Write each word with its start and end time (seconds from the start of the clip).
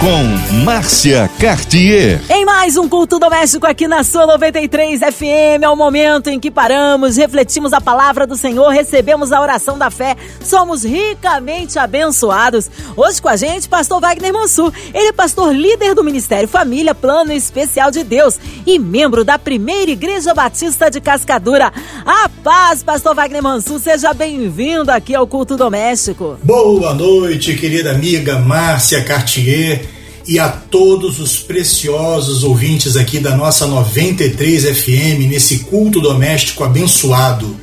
com 0.00 0.54
Márcia 0.64 1.30
Cartier. 1.38 2.22
Em 2.30 2.42
mais 2.46 2.78
um 2.78 2.88
culto 2.88 3.18
doméstico 3.18 3.66
aqui 3.66 3.86
na 3.86 4.02
sua 4.02 4.26
93 4.26 4.98
FM, 4.98 5.62
é 5.62 5.68
o 5.68 5.76
momento 5.76 6.28
em 6.28 6.40
que 6.40 6.50
paramos, 6.50 7.18
refletimos 7.18 7.74
a 7.74 7.82
palavra 7.82 8.26
do 8.26 8.34
Senhor, 8.34 8.70
recebemos 8.70 9.30
a 9.30 9.38
oração 9.38 9.76
da 9.76 9.90
fé, 9.90 10.16
somos 10.42 10.84
ricamente 10.84 11.78
abençoados. 11.78 12.70
Hoje 12.96 13.20
com 13.20 13.28
a 13.28 13.36
gente, 13.36 13.68
pastor 13.68 14.00
Wagner 14.00 14.32
Mansur. 14.32 14.72
Ele 14.94 15.08
é 15.08 15.12
pastor 15.12 15.54
líder 15.54 15.94
do 15.94 16.02
Ministério 16.02 16.48
Família, 16.48 16.94
Plano 16.94 17.30
Especial 17.30 17.90
de 17.90 18.02
Deus 18.02 18.40
e 18.66 18.78
membro 18.78 19.22
da 19.22 19.38
primeira 19.38 19.90
Igreja 19.90 20.32
Batista 20.32 20.90
de 20.90 21.02
Cascadura. 21.02 21.70
A 22.06 22.26
paz, 22.42 22.82
pastor 22.82 23.14
Wagner 23.14 23.42
Mansur, 23.42 23.78
seja 23.78 24.14
bem-vindo 24.14 24.90
aqui 24.90 25.14
ao 25.14 25.26
culto 25.26 25.58
doméstico. 25.58 26.38
Boa 26.42 26.94
noite, 26.94 27.54
querida 27.54 27.90
amiga 27.90 28.38
Márcia 28.38 29.04
Cartier 29.04 29.89
e 30.30 30.38
a 30.38 30.48
todos 30.48 31.18
os 31.18 31.40
preciosos 31.40 32.44
ouvintes 32.44 32.96
aqui 32.96 33.18
da 33.18 33.36
nossa 33.36 33.66
93 33.66 34.62
FM 34.78 35.28
nesse 35.28 35.64
culto 35.64 36.00
doméstico 36.00 36.62
abençoado. 36.62 37.56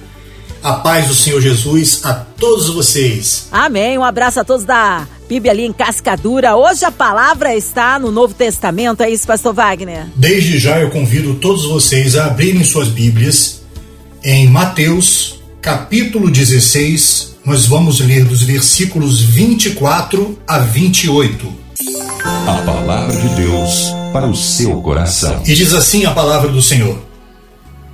A 0.62 0.74
paz 0.74 1.08
do 1.08 1.16
Senhor 1.16 1.40
Jesus 1.40 2.02
a 2.04 2.14
todos 2.14 2.68
vocês. 2.68 3.48
Amém. 3.54 3.98
Um 3.98 4.04
abraço 4.04 4.42
a 4.42 4.44
todos 4.44 4.66
da 4.66 5.08
Bíblia 5.30 5.54
ali 5.54 5.64
em 5.64 5.72
Cascadura. 5.72 6.58
Hoje 6.58 6.84
a 6.84 6.92
palavra 6.92 7.56
está 7.56 7.98
no 7.98 8.12
Novo 8.12 8.34
Testamento, 8.34 9.02
é 9.02 9.10
isso, 9.10 9.26
pastor 9.26 9.54
Wagner? 9.54 10.06
Desde 10.14 10.60
já 10.60 10.78
eu 10.78 10.90
convido 10.90 11.36
todos 11.36 11.64
vocês 11.64 12.18
a 12.18 12.26
abrirem 12.26 12.66
suas 12.66 12.90
Bíblias 12.90 13.62
em 14.22 14.46
Mateus, 14.46 15.40
capítulo 15.62 16.30
16. 16.30 17.38
Nós 17.46 17.66
vamos 17.66 18.02
ler 18.02 18.26
dos 18.26 18.44
versículos 18.44 19.22
24 19.22 20.38
a 20.46 20.60
28. 20.60 21.67
A 22.48 22.62
palavra 22.66 23.16
de 23.16 23.30
Deus 23.36 23.94
para 24.12 24.28
o 24.28 24.36
seu 24.36 24.82
coração. 24.82 25.42
E 25.46 25.56
diz 25.56 25.74
assim 25.74 26.06
a 26.06 26.12
palavra 26.12 26.50
do 26.50 26.62
Senhor: 26.62 27.00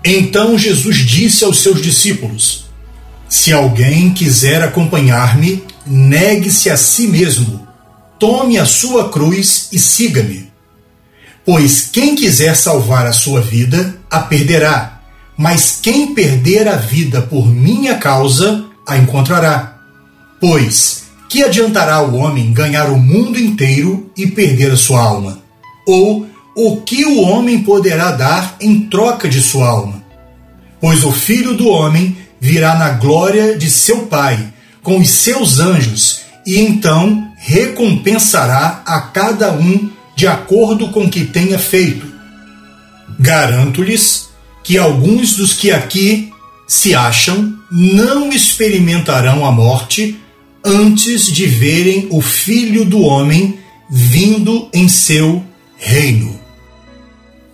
Então 0.03 0.57
Jesus 0.57 0.97
disse 0.97 1.43
aos 1.43 1.59
seus 1.59 1.81
discípulos: 1.81 2.65
Se 3.29 3.53
alguém 3.53 4.11
quiser 4.11 4.63
acompanhar-me, 4.63 5.63
negue-se 5.85 6.69
a 6.69 6.77
si 6.77 7.07
mesmo, 7.07 7.67
tome 8.17 8.57
a 8.57 8.65
sua 8.65 9.09
cruz 9.09 9.69
e 9.71 9.77
siga-me. 9.77 10.51
Pois 11.45 11.89
quem 11.91 12.15
quiser 12.15 12.55
salvar 12.55 13.05
a 13.05 13.13
sua 13.13 13.39
vida, 13.41 13.99
a 14.09 14.19
perderá, 14.19 15.01
mas 15.37 15.79
quem 15.79 16.15
perder 16.15 16.67
a 16.67 16.75
vida 16.75 17.21
por 17.21 17.45
minha 17.45 17.95
causa, 17.95 18.65
a 18.87 18.97
encontrará. 18.97 19.77
Pois 20.39 21.02
que 21.33 21.41
adiantará 21.41 21.99
o 21.99 22.13
homem 22.13 22.53
ganhar 22.53 22.91
o 22.91 22.99
mundo 22.99 23.39
inteiro 23.39 24.07
e 24.15 24.27
perder 24.27 24.71
a 24.71 24.77
sua 24.77 25.01
alma? 25.01 25.39
Ou 25.83 26.27
o 26.55 26.81
que 26.81 27.05
o 27.05 27.21
homem 27.21 27.63
poderá 27.63 28.11
dar 28.11 28.55
em 28.61 28.81
troca 28.81 29.27
de 29.27 29.41
sua 29.41 29.67
alma? 29.67 30.03
Pois 30.79 31.03
o 31.03 31.11
filho 31.11 31.55
do 31.55 31.67
homem 31.67 32.15
virá 32.39 32.75
na 32.75 32.89
glória 32.89 33.57
de 33.57 33.67
seu 33.71 34.05
Pai, 34.05 34.53
com 34.83 34.99
os 34.99 35.09
seus 35.09 35.57
anjos, 35.57 36.21
e 36.45 36.59
então 36.59 37.27
recompensará 37.37 38.83
a 38.85 39.01
cada 39.01 39.53
um 39.53 39.89
de 40.15 40.27
acordo 40.27 40.89
com 40.89 41.05
o 41.05 41.09
que 41.09 41.25
tenha 41.25 41.57
feito. 41.57 42.05
Garanto-lhes 43.19 44.29
que 44.63 44.77
alguns 44.77 45.35
dos 45.35 45.53
que 45.53 45.71
aqui 45.71 46.31
se 46.67 46.93
acham 46.93 47.55
não 47.71 48.31
experimentarão 48.31 49.43
a 49.43 49.51
morte 49.51 50.19
antes 50.63 51.25
de 51.25 51.45
verem 51.45 52.07
o 52.09 52.21
Filho 52.21 52.85
do 52.85 53.01
Homem 53.01 53.59
vindo 53.89 54.69
em 54.73 54.87
seu 54.87 55.43
reino. 55.77 56.39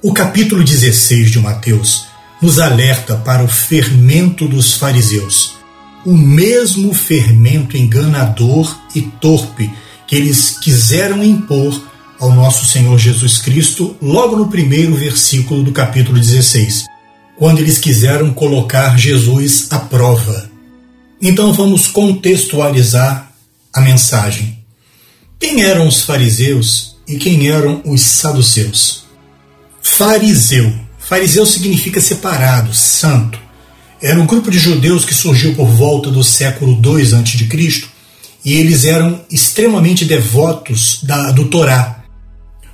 O 0.02 0.14
capítulo 0.14 0.64
16 0.64 1.32
de 1.32 1.40
Mateus 1.40 2.06
nos 2.42 2.60
alerta 2.60 3.16
para 3.18 3.44
o 3.44 3.48
fermento 3.48 4.48
dos 4.48 4.76
fariseus, 4.76 5.56
o 6.06 6.16
mesmo 6.16 6.94
fermento 6.94 7.76
enganador 7.76 8.80
e 8.96 9.02
torpe 9.02 9.70
que 10.08 10.16
eles 10.16 10.52
quiseram 10.52 11.24
impor 11.24 11.90
ao 12.20 12.32
nosso 12.34 12.66
Senhor 12.66 12.98
Jesus 12.98 13.40
Cristo 13.40 13.96
logo 14.02 14.36
no 14.36 14.48
primeiro 14.50 14.96
versículo 14.96 15.64
do 15.64 15.72
capítulo 15.72 16.18
16, 16.18 16.86
quando 17.36 17.60
eles 17.60 17.78
quiseram 17.78 18.34
colocar 18.34 18.98
Jesus 18.98 19.68
à 19.70 19.80
prova. 19.80 20.49
Então 21.22 21.52
vamos 21.52 21.88
contextualizar 21.88 23.34
a 23.74 23.82
mensagem. 23.82 24.58
Quem 25.38 25.64
eram 25.64 25.86
os 25.86 26.02
fariseus 26.02 26.96
e 27.06 27.18
quem 27.18 27.50
eram 27.50 27.82
os 27.86 28.02
saduceus? 28.02 29.04
Fariseu. 29.82 30.74
Fariseu 30.98 31.46
significa 31.46 32.00
separado, 32.00 32.74
santo. 32.74 33.38
Era 34.02 34.20
um 34.20 34.26
grupo 34.26 34.50
de 34.50 34.58
judeus 34.58 35.04
que 35.04 35.14
surgiu 35.14 35.54
por 35.56 35.68
volta 35.68 36.10
do 36.10 36.24
século 36.24 36.80
II 36.82 37.16
a.C. 37.16 37.84
e 38.46 38.54
eles 38.54 38.86
eram 38.86 39.20
extremamente 39.30 40.06
devotos 40.06 41.04
da, 41.04 41.32
do 41.32 41.50
Torá. 41.50 42.02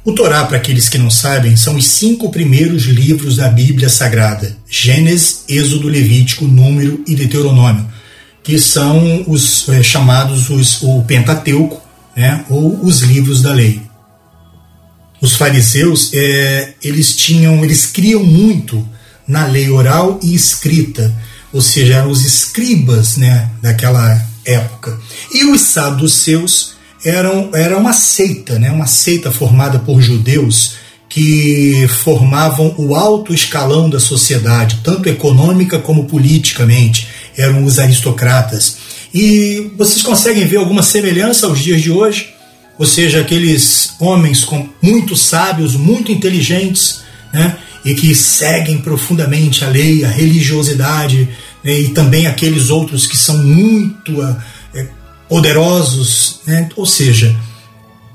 O 0.04 0.12
Torá, 0.12 0.46
para 0.46 0.58
aqueles 0.58 0.88
que 0.88 1.00
não 1.00 1.10
sabem, 1.10 1.56
são 1.56 1.76
os 1.78 1.88
cinco 1.88 2.30
primeiros 2.30 2.84
livros 2.84 3.38
da 3.38 3.50
Bíblia 3.50 3.90
Sagrada: 3.90 4.56
Gênesis, 4.70 5.46
Êxodo, 5.50 5.88
Levítico, 5.88 6.46
Número 6.46 7.04
e 7.08 7.16
Deuteronômio 7.16 7.96
que 8.46 8.60
são 8.60 9.24
os 9.28 9.68
é, 9.70 9.82
chamados 9.82 10.52
os, 10.52 10.82
o 10.84 11.02
Pentateuco, 11.02 11.82
né, 12.16 12.46
ou 12.48 12.86
os 12.86 13.02
livros 13.02 13.42
da 13.42 13.52
lei. 13.52 13.82
Os 15.20 15.36
fariseus, 15.36 16.12
é, 16.14 16.76
eles 16.84 17.16
tinham, 17.16 17.66
eles 17.66 17.88
criam 17.88 18.24
muito 18.24 18.88
na 19.28 19.48
lei 19.48 19.72
oral 19.72 20.20
e 20.22 20.36
escrita, 20.36 21.12
ou 21.52 21.60
seja, 21.60 21.96
eram 21.96 22.12
os 22.12 22.24
escribas, 22.24 23.18
né, 23.18 23.50
daquela 23.64 24.24
época. 24.46 24.96
E 25.34 25.44
os 25.46 25.62
saduceus 25.62 26.76
eram 27.04 27.50
era 27.52 27.76
uma 27.76 27.94
seita, 27.94 28.60
né, 28.60 28.70
uma 28.70 28.86
seita 28.86 29.32
formada 29.32 29.80
por 29.80 30.00
judeus 30.02 30.76
que 31.10 31.88
formavam 32.04 32.76
o 32.78 32.96
alto 32.96 33.34
escalão 33.34 33.90
da 33.90 34.00
sociedade, 34.00 34.82
tanto 34.84 35.10
econômica 35.10 35.80
como 35.80 36.06
politicamente 36.06 37.08
eram 37.38 37.64
os 37.64 37.80
aristocratas. 37.80 38.78
E 39.14 39.72
vocês 39.78 40.02
conseguem 40.02 40.46
ver 40.46 40.58
alguma 40.58 40.84
semelhança 40.84 41.48
aos 41.48 41.60
dias 41.60 41.82
de 41.82 41.92
hoje? 41.92 42.34
Ou 42.78 42.86
seja, 42.86 43.22
aqueles 43.22 43.94
homens 44.00 44.44
com 44.44 44.68
muito 44.82 45.16
sábios, 45.16 45.76
muito 45.76 46.12
inteligentes, 46.12 47.02
né? 47.34 47.58
e 47.86 47.94
que 47.94 48.14
seguem 48.14 48.80
profundamente 48.80 49.64
a 49.64 49.70
lei, 49.70 50.04
a 50.04 50.10
religiosidade, 50.10 51.30
né? 51.64 51.80
e 51.80 51.90
também 51.90 52.28
aqueles 52.28 52.70
outros 52.70 53.08
que 53.08 53.16
são 53.16 53.38
muito 53.38 54.22
é, 54.74 54.88
poderosos. 55.30 56.42
Né? 56.46 56.68
Ou 56.76 56.86
seja, 56.86 57.34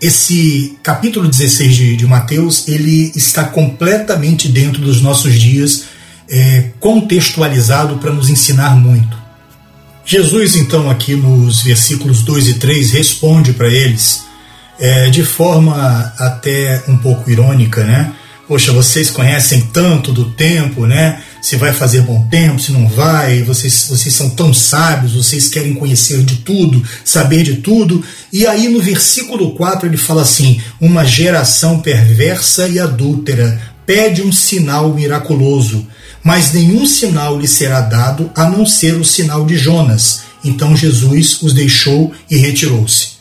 esse 0.01 0.77
capítulo 0.83 1.29
16 1.29 1.75
de, 1.75 1.97
de 1.97 2.07
Mateus 2.07 2.69
ele 2.69 3.13
está 3.15 3.45
completamente 3.45 4.49
dentro 4.49 4.83
dos 4.83 5.01
nossos 5.01 5.39
dias 5.39 5.85
é, 6.31 6.67
contextualizado 6.79 7.97
para 7.99 8.13
nos 8.13 8.31
ensinar 8.31 8.77
muito. 8.77 9.19
Jesus, 10.07 10.57
então, 10.57 10.89
aqui 10.89 11.15
nos 11.15 11.63
versículos 11.63 12.23
2 12.23 12.49
e 12.49 12.55
3, 12.55 12.93
responde 12.93 13.53
para 13.53 13.69
eles 13.69 14.23
é, 14.79 15.11
de 15.11 15.23
forma 15.23 16.13
até 16.17 16.83
um 16.89 16.97
pouco 16.97 17.31
irônica, 17.31 17.85
né? 17.85 18.13
Poxa, 18.49 18.73
vocês 18.73 19.11
conhecem 19.11 19.61
tanto 19.73 20.11
do 20.11 20.33
tempo, 20.33 20.85
né? 20.85 21.23
Se 21.41 21.55
vai 21.55 21.73
fazer 21.73 22.01
bom 22.03 22.27
tempo, 22.29 22.59
se 22.59 22.73
não 22.73 22.89
vai, 22.89 23.43
vocês, 23.43 23.87
vocês 23.89 24.13
são 24.13 24.31
tão 24.31 24.53
sábios, 24.53 25.15
vocês 25.15 25.49
querem 25.49 25.75
conhecer 25.75 26.23
de 26.25 26.39
tudo, 26.39 26.83
saber 27.05 27.45
de 27.45 27.57
tudo. 27.59 28.05
E 28.33 28.45
aí 28.47 28.69
no 28.69 28.81
versículo 28.81 29.53
4 29.53 29.87
ele 29.87 29.97
fala 29.97 30.23
assim: 30.23 30.61
uma 30.81 31.05
geração 31.05 31.79
perversa 31.79 32.67
e 32.69 32.81
adúltera 32.81 33.61
pede 33.87 34.23
um 34.23 34.33
sinal 34.33 34.93
miraculoso 34.93 35.87
mas 36.23 36.53
nenhum 36.53 36.87
sinal 36.87 37.39
lhe 37.39 37.49
será 37.49 37.81
dado 37.81 38.31
a 38.35 38.49
não 38.49 38.67
ser 38.67 38.97
o 38.97 39.05
sinal 39.05 39.45
de 39.47 39.57
Jonas. 39.57 40.23
Então 40.45 40.77
Jesus 40.77 41.41
os 41.43 41.53
deixou 41.53 42.13
e 42.31 42.37
retirou-se. 42.37 43.21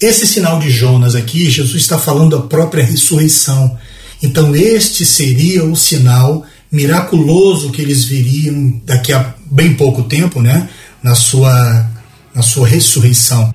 Esse 0.00 0.26
sinal 0.26 0.58
de 0.58 0.70
Jonas 0.70 1.14
aqui, 1.14 1.48
Jesus 1.48 1.82
está 1.82 1.98
falando 1.98 2.36
da 2.36 2.46
própria 2.46 2.84
ressurreição. 2.84 3.78
Então, 4.22 4.54
este 4.54 5.06
seria 5.06 5.64
o 5.64 5.74
sinal 5.74 6.44
miraculoso 6.70 7.70
que 7.70 7.80
eles 7.80 8.04
viriam 8.04 8.80
daqui 8.84 9.12
a 9.12 9.34
bem 9.50 9.74
pouco 9.74 10.02
tempo, 10.02 10.42
né? 10.42 10.68
Na 11.02 11.14
sua, 11.14 11.90
na 12.34 12.42
sua 12.42 12.68
ressurreição. 12.68 13.54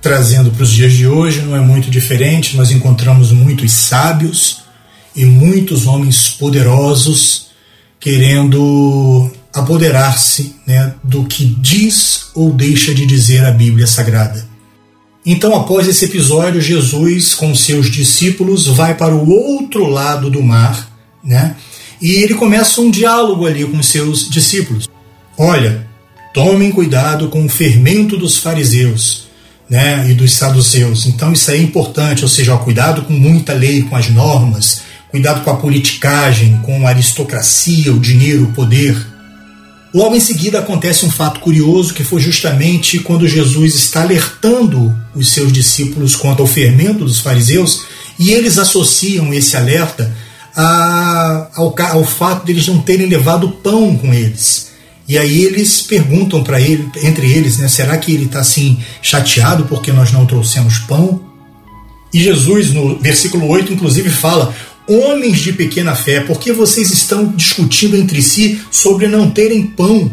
Trazendo 0.00 0.52
para 0.52 0.62
os 0.62 0.70
dias 0.70 0.92
de 0.92 1.06
hoje, 1.06 1.40
não 1.40 1.56
é 1.56 1.60
muito 1.60 1.90
diferente, 1.90 2.56
nós 2.56 2.70
encontramos 2.70 3.32
muitos 3.32 3.72
sábios 3.72 4.58
e 5.16 5.24
muitos 5.24 5.86
homens 5.86 6.28
poderosos 6.28 7.45
querendo 8.06 9.28
apoderar-se 9.52 10.54
né, 10.64 10.94
do 11.02 11.24
que 11.24 11.44
diz 11.44 12.26
ou 12.36 12.52
deixa 12.52 12.94
de 12.94 13.04
dizer 13.04 13.44
a 13.44 13.50
Bíblia 13.50 13.84
Sagrada. 13.84 14.46
Então, 15.26 15.56
após 15.56 15.88
esse 15.88 16.04
episódio, 16.04 16.60
Jesus, 16.60 17.34
com 17.34 17.52
seus 17.52 17.90
discípulos, 17.90 18.68
vai 18.68 18.94
para 18.94 19.12
o 19.12 19.28
outro 19.28 19.88
lado 19.88 20.30
do 20.30 20.40
mar, 20.40 20.88
né? 21.24 21.56
E 22.00 22.12
ele 22.22 22.34
começa 22.34 22.80
um 22.80 22.92
diálogo 22.92 23.44
ali 23.44 23.64
com 23.64 23.82
seus 23.82 24.30
discípulos. 24.30 24.88
Olha, 25.36 25.88
tomem 26.32 26.70
cuidado 26.70 27.28
com 27.28 27.44
o 27.44 27.48
fermento 27.48 28.16
dos 28.16 28.38
fariseus, 28.38 29.26
né, 29.68 30.08
e 30.08 30.14
dos 30.14 30.32
saduceus. 30.32 31.06
Então 31.06 31.32
isso 31.32 31.50
é 31.50 31.56
importante, 31.56 32.22
ou 32.22 32.28
seja, 32.28 32.54
ó, 32.54 32.58
cuidado 32.58 33.02
com 33.02 33.12
muita 33.12 33.52
lei, 33.52 33.82
com 33.82 33.96
as 33.96 34.08
normas, 34.08 34.82
cuidado 35.10 35.42
com 35.42 35.50
a 35.50 35.56
politicagem, 35.56 36.60
com 36.62 36.86
a 36.86 36.90
aristocracia, 36.90 37.92
o 37.92 38.00
dinheiro, 38.00 38.44
o 38.44 38.52
poder. 38.52 38.96
Logo 39.94 40.14
em 40.14 40.20
seguida 40.20 40.58
acontece 40.58 41.06
um 41.06 41.10
fato 41.10 41.40
curioso 41.40 41.94
que 41.94 42.04
foi 42.04 42.20
justamente 42.20 42.98
quando 42.98 43.26
Jesus 43.26 43.74
está 43.74 44.02
alertando 44.02 44.94
os 45.14 45.28
seus 45.28 45.52
discípulos 45.52 46.14
quanto 46.14 46.42
ao 46.42 46.46
fermento 46.46 47.04
dos 47.04 47.20
fariseus 47.20 47.86
e 48.18 48.30
eles 48.32 48.58
associam 48.58 49.32
esse 49.32 49.56
alerta 49.56 50.14
a, 50.54 51.48
ao, 51.54 51.74
ao 51.78 52.04
fato 52.04 52.44
de 52.46 52.52
eles 52.52 52.66
não 52.66 52.80
terem 52.80 53.06
levado 53.06 53.48
pão 53.48 53.96
com 53.96 54.12
eles. 54.12 54.72
E 55.08 55.16
aí 55.16 55.44
eles 55.44 55.82
perguntam 55.82 56.42
para 56.42 56.60
ele, 56.60 56.88
entre 57.02 57.30
eles, 57.30 57.58
né, 57.58 57.68
será 57.68 57.96
que 57.96 58.12
ele 58.12 58.24
está 58.24 58.40
assim 58.40 58.78
chateado 59.00 59.66
porque 59.66 59.92
nós 59.92 60.10
não 60.10 60.26
trouxemos 60.26 60.78
pão? 60.78 61.22
E 62.12 62.20
Jesus, 62.22 62.72
no 62.72 62.98
versículo 62.98 63.46
8, 63.46 63.72
inclusive 63.72 64.10
fala: 64.10 64.54
Homens 64.88 65.40
de 65.40 65.52
pequena 65.52 65.96
fé, 65.96 66.20
por 66.20 66.38
que 66.38 66.52
vocês 66.52 66.90
estão 66.92 67.26
discutindo 67.26 67.96
entre 67.96 68.22
si 68.22 68.60
sobre 68.70 69.08
não 69.08 69.30
terem 69.30 69.66
pão? 69.66 70.10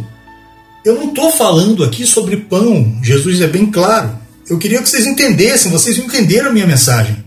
Eu 0.84 0.96
não 0.96 1.10
estou 1.10 1.32
falando 1.32 1.84
aqui 1.84 2.06
sobre 2.06 2.38
pão, 2.38 3.00
Jesus 3.04 3.40
é 3.40 3.48
bem 3.48 3.68
claro. 3.68 4.18
Eu 4.50 4.58
queria 4.58 4.82
que 4.82 4.90
vocês 4.90 5.06
entendessem, 5.06 5.72
vocês 5.72 5.98
entenderam 5.98 6.50
a 6.50 6.54
minha 6.54 6.68
mensagem. 6.68 7.24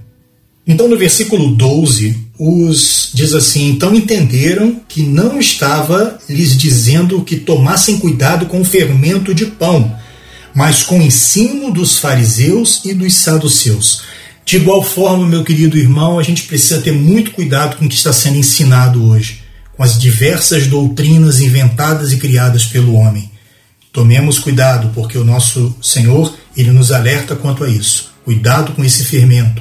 Então, 0.67 0.89
no 0.89 0.99
versículo 0.99 1.55
12, 1.55 2.17
os 2.39 3.11
diz 3.15 3.33
assim: 3.33 3.69
Então 3.71 3.95
entenderam 3.95 4.81
que 4.89 5.03
não 5.03 5.39
estava 5.39 6.19
lhes 6.29 6.57
dizendo 6.57 7.23
que 7.23 7.37
tomassem 7.37 7.99
cuidado 7.99 8.47
com 8.47 8.61
o 8.61 8.65
fermento 8.65 9.33
de 9.33 9.47
pão, 9.47 9.97
mas 10.53 10.83
com 10.83 10.99
o 10.99 11.03
ensino 11.03 11.71
dos 11.71 11.99
fariseus 11.99 12.85
e 12.85 12.93
dos 12.93 13.15
saduceus. 13.15 14.03
De 14.47 14.59
igual 14.59 14.81
forma, 14.81 15.27
meu 15.27 15.43
querido 15.43 15.77
irmão, 15.77 16.21
a 16.21 16.23
gente 16.23 16.45
precisa 16.45 16.81
ter 16.81 16.93
muito 16.93 17.33
cuidado 17.33 17.77
com 17.77 17.85
o 17.85 17.89
que 17.89 17.97
está 17.97 18.13
sendo 18.13 18.37
ensinado 18.37 19.05
hoje, 19.05 19.43
com 19.77 19.83
as 19.83 19.99
diversas 19.99 20.69
doutrinas 20.69 21.41
inventadas 21.41 22.13
e 22.13 22.17
criadas 22.17 22.65
pelo 22.65 22.95
homem. 22.95 23.29
Tomemos 23.93 24.39
cuidado, 24.39 24.93
porque 24.95 25.19
o 25.19 25.25
nosso 25.25 25.75
Senhor, 25.83 26.33
ele 26.57 26.71
nos 26.71 26.93
alerta 26.93 27.35
quanto 27.35 27.65
a 27.65 27.69
isso. 27.69 28.13
Cuidado 28.25 28.71
com 28.71 28.85
esse 28.85 29.05
fermento. 29.05 29.61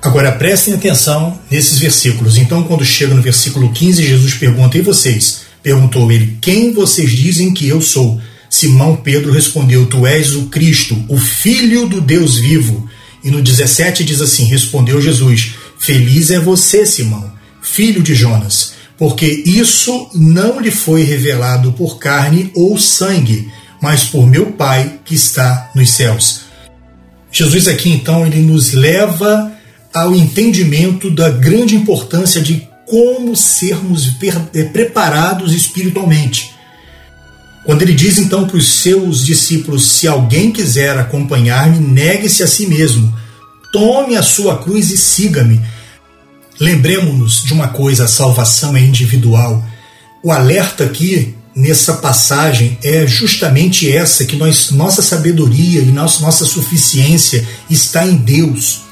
Agora 0.00 0.32
prestem 0.32 0.72
atenção 0.72 1.38
nesses 1.50 1.78
versículos. 1.78 2.38
Então, 2.38 2.62
quando 2.62 2.86
chega 2.86 3.14
no 3.14 3.20
versículo 3.20 3.70
15, 3.70 4.02
Jesus 4.02 4.32
pergunta: 4.32 4.78
E 4.78 4.80
vocês? 4.80 5.42
Perguntou 5.62 6.10
ele: 6.10 6.38
Quem 6.40 6.72
vocês 6.72 7.12
dizem 7.12 7.52
que 7.52 7.68
eu 7.68 7.82
sou? 7.82 8.18
Simão 8.48 8.96
Pedro 8.96 9.32
respondeu: 9.32 9.84
Tu 9.84 10.06
és 10.06 10.34
o 10.34 10.46
Cristo, 10.46 10.96
o 11.08 11.18
Filho 11.18 11.86
do 11.86 12.00
Deus 12.00 12.38
vivo. 12.38 12.87
E 13.28 13.30
no 13.30 13.42
17 13.42 14.04
diz 14.04 14.22
assim: 14.22 14.44
Respondeu 14.44 15.02
Jesus: 15.02 15.52
Feliz 15.78 16.30
é 16.30 16.40
você, 16.40 16.86
Simão, 16.86 17.30
filho 17.60 18.02
de 18.02 18.14
Jonas, 18.14 18.72
porque 18.96 19.26
isso 19.44 20.08
não 20.14 20.58
lhe 20.58 20.70
foi 20.70 21.02
revelado 21.02 21.70
por 21.74 21.98
carne 21.98 22.50
ou 22.54 22.78
sangue, 22.78 23.52
mas 23.82 24.04
por 24.04 24.26
meu 24.26 24.52
Pai 24.52 25.00
que 25.04 25.14
está 25.14 25.70
nos 25.74 25.90
céus. 25.90 26.40
Jesus 27.30 27.68
aqui 27.68 27.90
então 27.90 28.26
ele 28.26 28.40
nos 28.40 28.72
leva 28.72 29.52
ao 29.92 30.16
entendimento 30.16 31.10
da 31.10 31.28
grande 31.28 31.76
importância 31.76 32.40
de 32.40 32.66
como 32.86 33.36
sermos 33.36 34.10
eh, 34.54 34.64
preparados 34.64 35.52
espiritualmente. 35.52 36.50
Quando 37.64 37.82
ele 37.82 37.92
diz 37.92 38.18
então 38.18 38.46
para 38.46 38.56
os 38.56 38.66
seus 38.66 39.24
discípulos: 39.24 39.86
Se 39.90 40.06
alguém 40.06 40.50
quiser 40.50 40.98
acompanhar-me, 40.98 41.78
negue-se 41.78 42.42
a 42.42 42.46
si 42.46 42.66
mesmo, 42.66 43.12
tome 43.72 44.16
a 44.16 44.22
sua 44.22 44.58
cruz 44.58 44.90
e 44.90 44.96
siga-me. 44.96 45.60
Lembremos-nos 46.58 47.42
de 47.44 47.52
uma 47.52 47.68
coisa: 47.68 48.04
a 48.04 48.08
salvação 48.08 48.76
é 48.76 48.80
individual. 48.80 49.64
O 50.22 50.32
alerta 50.32 50.84
aqui 50.84 51.34
nessa 51.54 51.94
passagem 51.94 52.78
é 52.82 53.06
justamente 53.06 53.90
essa: 53.90 54.24
que 54.24 54.36
nós, 54.36 54.70
nossa 54.70 55.02
sabedoria 55.02 55.80
e 55.80 55.86
nossa, 55.86 56.22
nossa 56.22 56.44
suficiência 56.44 57.46
está 57.68 58.06
em 58.06 58.16
Deus. 58.16 58.82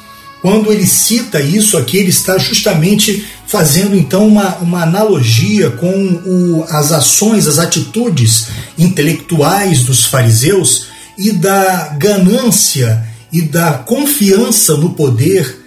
Quando 0.42 0.70
ele 0.70 0.86
cita 0.86 1.40
isso 1.40 1.76
aqui, 1.76 1.96
ele 1.96 2.10
está 2.10 2.38
justamente 2.38 3.26
fazendo 3.46 3.96
então 3.96 4.26
uma, 4.26 4.56
uma 4.56 4.82
analogia 4.82 5.70
com 5.70 5.88
o, 5.88 6.64
as 6.68 6.92
ações, 6.92 7.46
as 7.46 7.58
atitudes 7.58 8.48
intelectuais 8.76 9.84
dos 9.84 10.04
fariseus 10.04 10.86
e 11.16 11.32
da 11.32 11.88
ganância 11.98 13.06
e 13.32 13.42
da 13.42 13.74
confiança 13.74 14.76
no 14.76 14.90
poder 14.90 15.64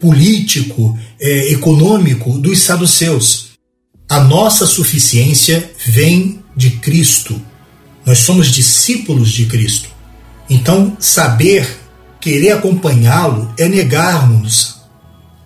político, 0.00 0.98
é, 1.18 1.52
econômico 1.52 2.38
dos 2.38 2.60
saduceus. 2.60 3.46
A 4.08 4.20
nossa 4.20 4.66
suficiência 4.66 5.70
vem 5.86 6.40
de 6.54 6.70
Cristo. 6.70 7.40
Nós 8.04 8.18
somos 8.18 8.48
discípulos 8.48 9.32
de 9.32 9.46
Cristo. 9.46 9.88
Então, 10.48 10.96
saber 11.00 11.66
Querer 12.26 12.54
acompanhá-lo 12.54 13.54
é 13.56 13.68
negarmos, 13.68 14.75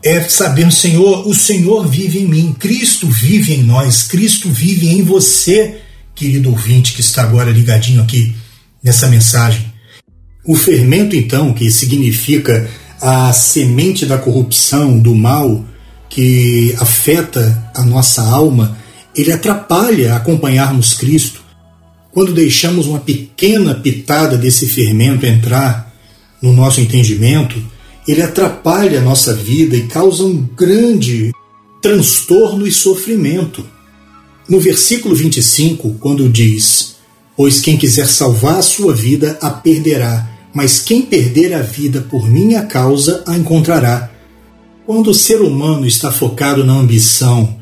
é 0.03 0.21
saber, 0.23 0.71
Senhor, 0.73 1.29
o 1.29 1.35
Senhor 1.35 1.87
vive 1.87 2.21
em 2.21 2.27
mim, 2.27 2.55
Cristo 2.59 3.07
vive 3.09 3.55
em 3.55 3.63
nós, 3.63 4.05
Cristo 4.05 4.49
vive 4.49 4.89
em 4.89 5.03
você, 5.03 5.81
querido 6.15 6.51
ouvinte 6.51 6.93
que 6.95 7.01
está 7.01 7.23
agora 7.23 7.51
ligadinho 7.51 8.03
aqui 8.03 8.35
nessa 8.83 9.09
mensagem. 9.09 9.71
O 10.45 10.57
fermento, 10.57 11.15
então, 11.15 11.53
que 11.53 11.71
significa 11.71 12.69
a 13.01 13.33
semente 13.33 14.07
da 14.07 14.17
corrupção, 14.17 14.99
do 14.99 15.15
mal, 15.15 15.65
que 16.09 16.75
afeta 16.79 17.71
a 17.75 17.83
nossa 17.83 18.23
alma, 18.23 18.77
ele 19.15 19.33
atrapalha 19.33 20.17
acompanharmos 20.17 20.95
Cristo. 20.95 21.43
Quando 22.11 22.33
deixamos 22.33 22.87
uma 22.87 22.99
pequena 22.99 23.75
pitada 23.75 24.37
desse 24.37 24.67
fermento 24.67 25.27
entrar 25.27 25.95
no 26.43 26.53
nosso 26.53 26.81
entendimento, 26.81 27.63
ele 28.11 28.23
atrapalha 28.23 28.99
a 28.99 29.03
nossa 29.03 29.35
vida 29.35 29.77
e 29.77 29.87
causa 29.87 30.25
um 30.25 30.49
grande 30.57 31.33
transtorno 31.81 32.67
e 32.67 32.73
sofrimento. 32.73 33.65
No 34.49 34.59
versículo 34.59 35.15
25, 35.15 35.97
quando 36.01 36.29
diz: 36.29 36.97
Pois 37.37 37.61
quem 37.61 37.77
quiser 37.77 38.09
salvar 38.09 38.59
a 38.59 38.63
sua 38.63 38.93
vida 38.93 39.39
a 39.41 39.51
perderá, 39.51 40.29
mas 40.53 40.81
quem 40.81 41.03
perder 41.03 41.55
a 41.55 41.63
vida 41.63 42.01
por 42.11 42.29
minha 42.29 42.63
causa 42.63 43.23
a 43.27 43.37
encontrará. 43.37 44.11
Quando 44.85 45.11
o 45.11 45.15
ser 45.15 45.41
humano 45.41 45.87
está 45.87 46.11
focado 46.11 46.65
na 46.65 46.73
ambição, 46.73 47.57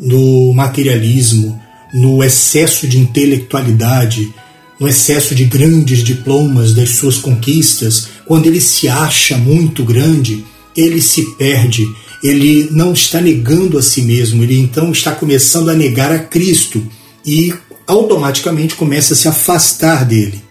no 0.00 0.52
materialismo, 0.52 1.60
no 1.94 2.24
excesso 2.24 2.88
de 2.88 2.98
intelectualidade, 2.98 4.34
no 4.80 4.88
excesso 4.88 5.32
de 5.32 5.44
grandes 5.44 6.02
diplomas 6.02 6.72
das 6.74 6.90
suas 6.90 7.18
conquistas, 7.18 8.08
quando 8.32 8.46
ele 8.46 8.62
se 8.62 8.88
acha 8.88 9.36
muito 9.36 9.84
grande, 9.84 10.42
ele 10.74 11.02
se 11.02 11.34
perde, 11.34 11.86
ele 12.24 12.66
não 12.70 12.94
está 12.94 13.20
negando 13.20 13.76
a 13.76 13.82
si 13.82 14.00
mesmo, 14.00 14.42
ele 14.42 14.58
então 14.58 14.90
está 14.90 15.12
começando 15.12 15.68
a 15.68 15.74
negar 15.74 16.10
a 16.10 16.18
Cristo 16.18 16.82
e 17.26 17.52
automaticamente 17.86 18.74
começa 18.74 19.12
a 19.12 19.16
se 19.18 19.28
afastar 19.28 20.06
dele. 20.06 20.42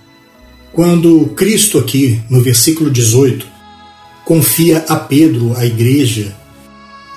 Quando 0.71 1.33
Cristo, 1.35 1.79
aqui 1.79 2.21
no 2.29 2.39
versículo 2.39 2.91
18, 2.91 3.47
confia 4.25 4.85
a 4.88 4.95
Pedro, 4.95 5.57
a 5.57 5.65
igreja, 5.65 6.38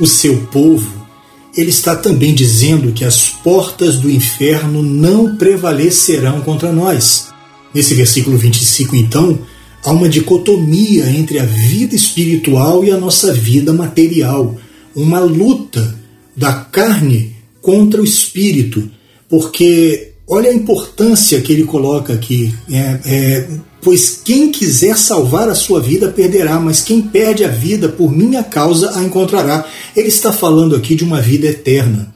o 0.01 0.07
seu 0.07 0.47
povo, 0.47 1.07
ele 1.55 1.69
está 1.69 1.95
também 1.95 2.33
dizendo 2.33 2.91
que 2.91 3.05
as 3.05 3.29
portas 3.29 3.99
do 3.99 4.11
inferno 4.11 4.83
não 4.83 5.37
prevalecerão 5.37 6.41
contra 6.41 6.73
nós. 6.73 7.29
Nesse 7.75 7.93
versículo 7.93 8.39
25, 8.39 8.97
então, 8.97 9.39
há 9.85 9.93
uma 9.93 10.09
dicotomia 10.09 11.09
entre 11.11 11.39
a 11.39 11.45
vida 11.45 11.95
espiritual 11.95 12.85
e 12.85 12.91
a 12.91 12.97
nossa 12.97 13.33
vida 13.33 13.73
material, 13.73 14.57
uma 14.95 15.21
luta 15.21 15.95
da 16.37 16.53
carne 16.53 17.35
contra 17.61 18.01
o 18.01 18.05
espírito, 18.05 18.91
porque 19.29 20.13
olha 20.27 20.51
a 20.51 20.55
importância 20.55 21.41
que 21.41 21.53
ele 21.53 21.65
coloca 21.65 22.13
aqui. 22.13 22.55
É, 22.71 23.01
é, 23.05 23.49
Pois 23.85 24.19
quem 24.25 24.51
quiser 24.51 24.97
salvar 24.97 25.47
a 25.51 25.55
sua 25.55 25.79
vida 25.79 26.09
perderá, 26.09 26.59
mas 26.59 26.81
quem 26.81 27.03
perde 27.03 27.45
a 27.45 27.49
vida 27.49 27.87
por 27.87 28.11
minha 28.11 28.43
causa 28.43 28.99
a 28.99 29.05
encontrará. 29.05 29.69
Ele 29.95 30.09
está 30.09 30.33
falando 30.33 30.75
aqui 30.75 30.95
de 30.95 31.05
uma 31.05 31.21
vida 31.21 31.47
eterna. 31.49 32.15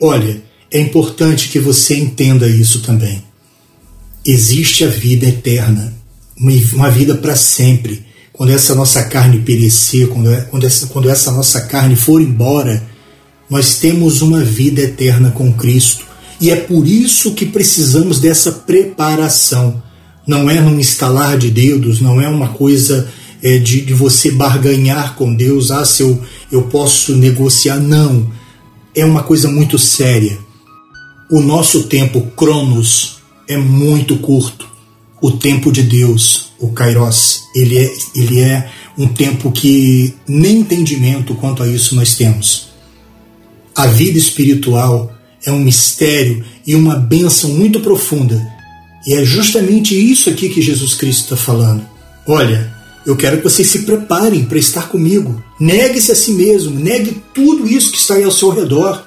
Olha, 0.00 0.40
é 0.70 0.78
importante 0.78 1.48
que 1.48 1.58
você 1.58 1.96
entenda 1.96 2.46
isso 2.46 2.82
também. 2.82 3.20
Existe 4.24 4.84
a 4.84 4.86
vida 4.86 5.26
eterna, 5.26 5.92
uma 6.74 6.90
vida 6.90 7.14
para 7.14 7.36
sempre. 7.36 8.04
Quando 8.32 8.50
essa 8.50 8.74
nossa 8.74 9.04
carne 9.04 9.40
perecer, 9.40 10.08
quando, 10.08 10.32
é, 10.32 10.40
quando, 10.42 10.64
essa, 10.64 10.86
quando 10.86 11.10
essa 11.10 11.30
nossa 11.30 11.60
carne 11.62 11.96
for 11.96 12.20
embora, 12.20 12.82
nós 13.48 13.76
temos 13.76 14.22
uma 14.22 14.42
vida 14.42 14.80
eterna 14.80 15.30
com 15.30 15.52
Cristo. 15.52 16.06
E 16.40 16.50
é 16.50 16.56
por 16.56 16.86
isso 16.86 17.34
que 17.34 17.46
precisamos 17.46 18.18
dessa 18.18 18.50
preparação 18.50 19.82
não 20.26 20.48
é 20.48 20.60
num 20.60 20.78
estalar 20.78 21.36
de 21.36 21.50
dedos, 21.50 22.00
não 22.00 22.20
é 22.20 22.28
uma 22.28 22.48
coisa 22.48 23.08
é, 23.42 23.58
de, 23.58 23.80
de, 23.80 23.92
você 23.92 24.30
barganhar 24.30 25.16
com 25.16 25.34
Deus, 25.34 25.70
ah, 25.70 25.84
se 25.84 26.02
eu, 26.02 26.20
eu 26.50 26.62
posso 26.62 27.16
negociar. 27.16 27.78
Não. 27.78 28.30
É 28.94 29.04
uma 29.04 29.22
coisa 29.22 29.48
muito 29.48 29.78
séria. 29.78 30.38
O 31.30 31.40
nosso 31.40 31.84
tempo, 31.84 32.20
Cronos, 32.36 33.18
é 33.48 33.56
muito 33.56 34.16
curto. 34.16 34.68
O 35.22 35.30
tempo 35.30 35.72
de 35.72 35.82
Deus, 35.82 36.52
o 36.58 36.68
Kairos, 36.72 37.44
ele 37.54 37.78
é, 37.78 37.94
ele 38.14 38.40
é 38.40 38.70
um 38.98 39.06
tempo 39.06 39.50
que 39.50 40.14
nem 40.28 40.58
entendimento 40.58 41.34
quanto 41.36 41.62
a 41.62 41.68
isso 41.68 41.94
nós 41.94 42.14
temos. 42.14 42.72
A 43.74 43.86
vida 43.86 44.18
espiritual 44.18 45.16
é 45.46 45.50
um 45.50 45.60
mistério 45.60 46.44
e 46.66 46.74
uma 46.74 46.96
bênção 46.96 47.50
muito 47.50 47.80
profunda 47.80 48.52
e 49.06 49.14
é 49.14 49.24
justamente 49.24 49.94
isso 49.94 50.30
aqui 50.30 50.48
que 50.48 50.62
Jesus 50.62 50.94
Cristo 50.94 51.22
está 51.24 51.36
falando. 51.36 51.84
Olha, 52.26 52.72
eu 53.04 53.16
quero 53.16 53.38
que 53.38 53.44
vocês 53.44 53.68
se 53.68 53.80
preparem 53.80 54.44
para 54.44 54.58
estar 54.58 54.88
comigo. 54.88 55.42
Negue-se 55.58 56.12
a 56.12 56.14
si 56.14 56.32
mesmo, 56.32 56.78
negue 56.78 57.20
tudo 57.34 57.66
isso 57.66 57.90
que 57.90 57.98
está 57.98 58.14
aí 58.14 58.22
ao 58.22 58.30
seu 58.30 58.50
redor. 58.50 59.04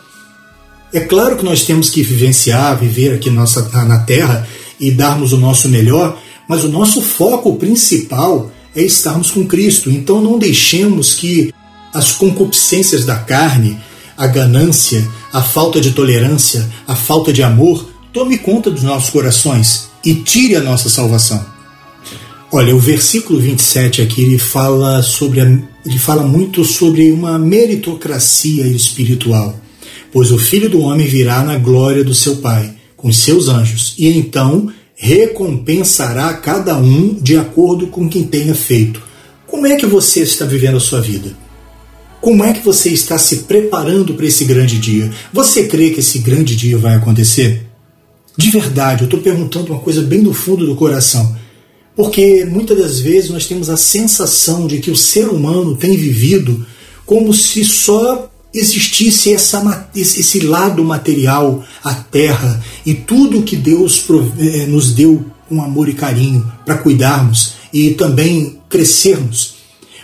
É 0.91 0.99
claro 0.99 1.37
que 1.37 1.45
nós 1.45 1.63
temos 1.63 1.89
que 1.89 2.03
vivenciar, 2.03 2.77
viver 2.77 3.13
aqui 3.13 3.29
nossa, 3.29 3.69
na 3.85 3.99
Terra 3.99 4.47
e 4.79 4.91
darmos 4.91 5.33
o 5.33 5.37
nosso 5.37 5.69
melhor, 5.69 6.19
mas 6.47 6.63
o 6.63 6.69
nosso 6.69 7.01
foco 7.01 7.55
principal 7.55 8.51
é 8.75 8.83
estarmos 8.83 9.31
com 9.31 9.45
Cristo. 9.45 9.89
Então 9.89 10.21
não 10.21 10.37
deixemos 10.37 11.13
que 11.13 11.53
as 11.93 12.11
concupiscências 12.11 13.05
da 13.05 13.15
carne, 13.15 13.77
a 14.17 14.27
ganância, 14.27 15.07
a 15.31 15.41
falta 15.41 15.79
de 15.79 15.91
tolerância, 15.91 16.69
a 16.87 16.95
falta 16.95 17.31
de 17.31 17.41
amor 17.41 17.89
tome 18.11 18.37
conta 18.37 18.69
dos 18.69 18.83
nossos 18.83 19.09
corações 19.09 19.89
e 20.03 20.13
tire 20.15 20.55
a 20.55 20.61
nossa 20.61 20.89
salvação. 20.89 21.45
Olha, 22.51 22.75
o 22.75 22.79
versículo 22.79 23.39
27 23.39 24.01
aqui 24.01 24.21
ele 24.21 24.37
fala 24.37 25.01
sobre 25.01 25.41
ele 25.41 25.99
fala 25.99 26.23
muito 26.23 26.63
sobre 26.63 27.11
uma 27.11 27.37
meritocracia 27.37 28.65
espiritual, 28.67 29.59
pois 30.11 30.31
o 30.31 30.37
Filho 30.37 30.69
do 30.69 30.79
homem 30.81 31.05
virá 31.05 31.43
na 31.43 31.57
glória 31.57 32.03
do 32.03 32.13
seu 32.13 32.37
Pai 32.37 32.74
com 33.05 33.11
seus 33.11 33.47
anjos 33.47 33.93
e 33.99 34.07
então 34.07 34.67
recompensará 34.95 36.33
cada 36.33 36.75
um 36.75 37.13
de 37.13 37.37
acordo 37.37 37.85
com 37.85 38.09
quem 38.09 38.23
tenha 38.23 38.55
feito. 38.55 38.99
Como 39.45 39.67
é 39.67 39.75
que 39.75 39.85
você 39.85 40.21
está 40.21 40.43
vivendo 40.43 40.77
a 40.77 40.79
sua 40.79 41.01
vida? 41.01 41.37
Como 42.19 42.43
é 42.43 42.51
que 42.51 42.65
você 42.65 42.89
está 42.89 43.19
se 43.19 43.43
preparando 43.43 44.15
para 44.15 44.25
esse 44.25 44.43
grande 44.43 44.79
dia? 44.79 45.11
Você 45.31 45.67
crê 45.67 45.91
que 45.91 45.99
esse 45.99 46.17
grande 46.17 46.55
dia 46.55 46.79
vai 46.79 46.95
acontecer? 46.95 47.67
De 48.35 48.49
verdade, 48.49 49.03
eu 49.03 49.05
estou 49.05 49.19
perguntando 49.19 49.71
uma 49.71 49.81
coisa 49.81 50.01
bem 50.01 50.23
do 50.23 50.33
fundo 50.33 50.65
do 50.65 50.75
coração. 50.75 51.37
Porque 51.95 52.43
muitas 52.43 52.75
das 52.75 52.99
vezes 52.99 53.29
nós 53.29 53.45
temos 53.45 53.69
a 53.69 53.77
sensação 53.77 54.65
de 54.65 54.79
que 54.79 54.89
o 54.89 54.97
ser 54.97 55.27
humano 55.27 55.77
tem 55.77 55.95
vivido 55.95 56.65
como 57.05 57.31
se 57.35 57.63
só 57.63 58.31
existisse 58.55 59.33
essa, 59.33 59.89
esse 59.93 60.39
lado 60.39 60.83
material, 60.83 61.63
a 61.83 61.93
terra 61.93 62.63
e 62.85 62.93
tudo 62.93 63.43
que 63.43 63.57
Deus 63.57 64.03
eh, 64.39 64.65
nos 64.65 64.91
deu 64.91 65.25
com 65.49 65.61
amor 65.61 65.89
e 65.89 65.93
carinho 65.93 66.49
para 66.65 66.77
cuidarmos 66.77 67.55
e 67.73 67.91
também 67.91 68.57
crescermos. 68.69 69.55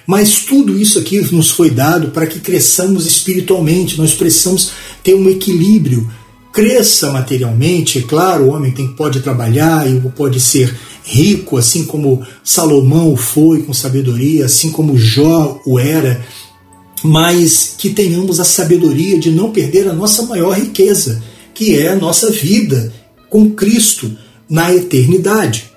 Mas 0.06 0.42
tudo 0.42 0.78
isso 0.78 1.00
aqui 1.00 1.22
nos 1.34 1.50
foi 1.50 1.70
dado 1.70 2.10
para 2.10 2.28
que 2.28 2.40
cresçamos 2.40 3.06
espiritualmente, 3.06 3.98
nós 3.98 4.14
precisamos 4.14 4.72
ter 5.02 5.16
um 5.16 5.30
equilíbrio. 5.30 6.12
Cresça 6.52 7.12
materialmente, 7.14 8.00
é 8.00 8.02
claro, 8.02 8.46
o 8.46 8.50
homem 8.50 8.74
tem, 8.74 8.90
pode 8.90 9.22
trabalhar 9.22 9.90
e 9.90 9.98
pode 10.10 10.42
ser 10.42 10.78
rico, 11.06 11.58
assim 11.58 11.86
como 11.86 12.22
Salomão 12.44 13.16
foi 13.16 13.64
com 13.64 13.74
sabedoria, 13.74 14.46
assim 14.46 14.70
como 14.70 14.98
Jó 14.98 15.62
o 15.66 15.80
era, 15.80 16.22
mas 17.04 17.76
que 17.78 17.90
tenhamos 17.90 18.40
a 18.40 18.44
sabedoria 18.44 19.20
de 19.20 19.32
não 19.32 19.52
perder 19.52 19.88
a 19.88 19.94
nossa 19.94 20.24
maior 20.24 20.58
riqueza, 20.58 21.22
que 21.54 21.78
é 21.78 21.90
a 21.90 21.96
nossa 21.96 22.32
vida 22.32 22.94
com 23.30 23.52
Cristo 23.52 24.12
na 24.50 24.74
eternidade. 24.74 25.72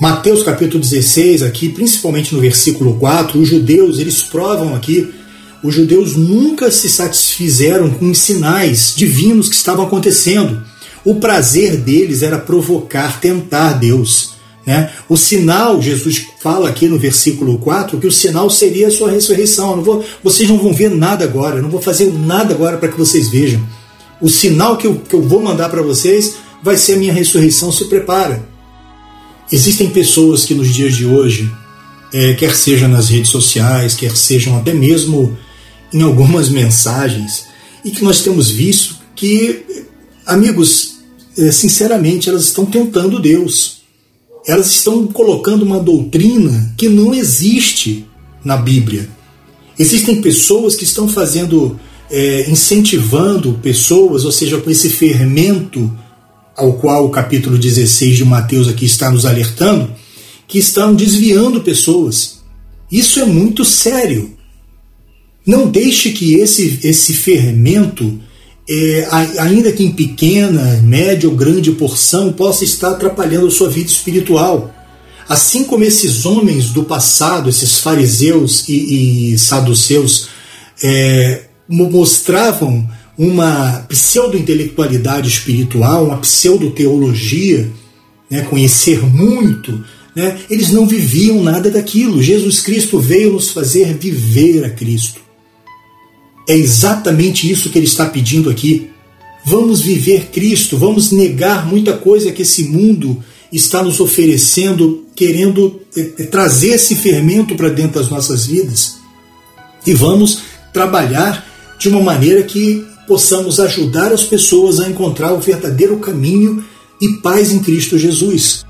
Mateus 0.00 0.42
capítulo 0.42 0.80
16, 0.82 1.42
aqui, 1.42 1.68
principalmente 1.68 2.34
no 2.34 2.40
versículo 2.40 2.94
4, 2.94 3.40
os 3.40 3.48
judeus 3.48 3.98
eles 3.98 4.22
provam 4.22 4.74
aqui 4.74 5.12
os 5.64 5.74
judeus 5.74 6.14
nunca 6.14 6.70
se 6.70 6.90
satisfizeram 6.90 7.88
com 7.88 8.10
os 8.10 8.18
sinais 8.18 8.92
divinos 8.94 9.48
que 9.48 9.54
estavam 9.54 9.86
acontecendo. 9.86 10.62
O 11.02 11.14
prazer 11.14 11.78
deles 11.78 12.22
era 12.22 12.38
provocar, 12.38 13.18
tentar 13.18 13.72
Deus. 13.72 14.33
Né? 14.66 14.90
O 15.08 15.16
sinal, 15.16 15.80
Jesus 15.80 16.26
fala 16.40 16.68
aqui 16.68 16.88
no 16.88 16.98
versículo 16.98 17.58
4, 17.58 17.98
que 17.98 18.06
o 18.06 18.12
sinal 18.12 18.48
seria 18.48 18.88
a 18.88 18.90
sua 18.90 19.10
ressurreição. 19.10 19.76
Não 19.76 19.82
vou, 19.82 20.04
vocês 20.22 20.48
não 20.48 20.58
vão 20.58 20.72
ver 20.72 20.90
nada 20.90 21.24
agora, 21.24 21.60
não 21.60 21.68
vou 21.68 21.82
fazer 21.82 22.12
nada 22.12 22.54
agora 22.54 22.78
para 22.78 22.88
que 22.88 22.98
vocês 22.98 23.28
vejam. 23.28 23.62
O 24.20 24.28
sinal 24.28 24.76
que 24.76 24.86
eu, 24.86 24.96
que 24.96 25.14
eu 25.14 25.22
vou 25.22 25.42
mandar 25.42 25.68
para 25.68 25.82
vocês 25.82 26.36
vai 26.62 26.76
ser 26.76 26.94
a 26.94 26.96
minha 26.96 27.12
ressurreição, 27.12 27.70
se 27.70 27.84
prepara. 27.86 28.48
Existem 29.52 29.90
pessoas 29.90 30.44
que 30.44 30.54
nos 30.54 30.72
dias 30.72 30.96
de 30.96 31.04
hoje, 31.04 31.50
é, 32.12 32.32
quer 32.34 32.54
seja 32.54 32.88
nas 32.88 33.08
redes 33.08 33.30
sociais, 33.30 33.94
quer 33.94 34.16
sejam 34.16 34.56
até 34.56 34.72
mesmo 34.72 35.36
em 35.92 36.02
algumas 36.02 36.48
mensagens 36.48 37.46
e 37.84 37.90
que 37.90 38.02
nós 38.02 38.22
temos 38.22 38.50
visto 38.50 38.96
que, 39.14 39.84
amigos, 40.26 40.96
eh, 41.36 41.52
sinceramente, 41.52 42.28
elas 42.28 42.44
estão 42.44 42.64
tentando 42.64 43.20
Deus. 43.20 43.83
Elas 44.46 44.70
estão 44.70 45.06
colocando 45.06 45.62
uma 45.62 45.80
doutrina 45.80 46.74
que 46.76 46.88
não 46.88 47.14
existe 47.14 48.06
na 48.44 48.56
Bíblia. 48.56 49.08
Existem 49.78 50.20
pessoas 50.20 50.76
que 50.76 50.84
estão 50.84 51.08
fazendo, 51.08 51.80
é, 52.10 52.48
incentivando 52.50 53.58
pessoas, 53.62 54.24
ou 54.24 54.30
seja, 54.30 54.58
com 54.58 54.70
esse 54.70 54.90
fermento 54.90 55.90
ao 56.56 56.74
qual 56.74 57.06
o 57.06 57.10
capítulo 57.10 57.58
16 57.58 58.16
de 58.16 58.24
Mateus 58.24 58.68
aqui 58.68 58.84
está 58.84 59.10
nos 59.10 59.26
alertando, 59.26 59.92
que 60.46 60.58
estão 60.58 60.94
desviando 60.94 61.62
pessoas. 61.62 62.42
Isso 62.90 63.18
é 63.18 63.24
muito 63.24 63.64
sério. 63.64 64.36
Não 65.44 65.68
deixe 65.68 66.12
que 66.12 66.34
esse, 66.34 66.80
esse 66.84 67.12
fermento, 67.12 68.20
é, 68.68 69.06
ainda 69.38 69.72
que 69.72 69.84
em 69.84 69.92
pequena, 69.92 70.80
média 70.82 71.28
ou 71.28 71.34
grande 71.34 71.70
porção, 71.72 72.32
possa 72.32 72.64
estar 72.64 72.92
atrapalhando 72.92 73.46
a 73.46 73.50
sua 73.50 73.68
vida 73.68 73.88
espiritual. 73.88 74.74
Assim 75.28 75.64
como 75.64 75.84
esses 75.84 76.26
homens 76.26 76.70
do 76.70 76.84
passado, 76.84 77.48
esses 77.48 77.78
fariseus 77.78 78.68
e, 78.68 79.32
e 79.32 79.38
saduceus, 79.38 80.28
é, 80.82 81.44
mostravam 81.68 82.88
uma 83.16 83.86
pseudo-intelectualidade 83.88 85.28
espiritual, 85.28 86.04
uma 86.04 86.18
pseudo-teologia, 86.18 87.70
né, 88.30 88.42
conhecer 88.42 89.00
muito, 89.06 89.84
né, 90.16 90.38
eles 90.50 90.70
não 90.70 90.86
viviam 90.86 91.42
nada 91.42 91.70
daquilo. 91.70 92.22
Jesus 92.22 92.60
Cristo 92.60 92.98
veio 92.98 93.32
nos 93.32 93.50
fazer 93.50 93.94
viver 93.94 94.64
a 94.64 94.70
Cristo. 94.70 95.23
É 96.46 96.54
exatamente 96.54 97.50
isso 97.50 97.70
que 97.70 97.78
ele 97.78 97.86
está 97.86 98.06
pedindo 98.06 98.50
aqui. 98.50 98.90
Vamos 99.44 99.80
viver 99.80 100.30
Cristo, 100.32 100.76
vamos 100.76 101.10
negar 101.10 101.66
muita 101.66 101.94
coisa 101.94 102.32
que 102.32 102.42
esse 102.42 102.64
mundo 102.64 103.22
está 103.52 103.82
nos 103.82 104.00
oferecendo, 104.00 105.04
querendo 105.14 105.80
eh, 105.96 106.12
eh, 106.18 106.24
trazer 106.24 106.70
esse 106.70 106.94
fermento 106.94 107.54
para 107.54 107.68
dentro 107.68 108.00
das 108.00 108.10
nossas 108.10 108.46
vidas. 108.46 108.96
E 109.86 109.94
vamos 109.94 110.42
trabalhar 110.72 111.46
de 111.78 111.88
uma 111.88 112.00
maneira 112.00 112.42
que 112.42 112.84
possamos 113.06 113.60
ajudar 113.60 114.12
as 114.12 114.24
pessoas 114.24 114.80
a 114.80 114.88
encontrar 114.88 115.32
o 115.32 115.40
verdadeiro 115.40 115.98
caminho 115.98 116.64
e 117.00 117.08
paz 117.22 117.52
em 117.52 117.58
Cristo 117.58 117.98
Jesus. 117.98 118.64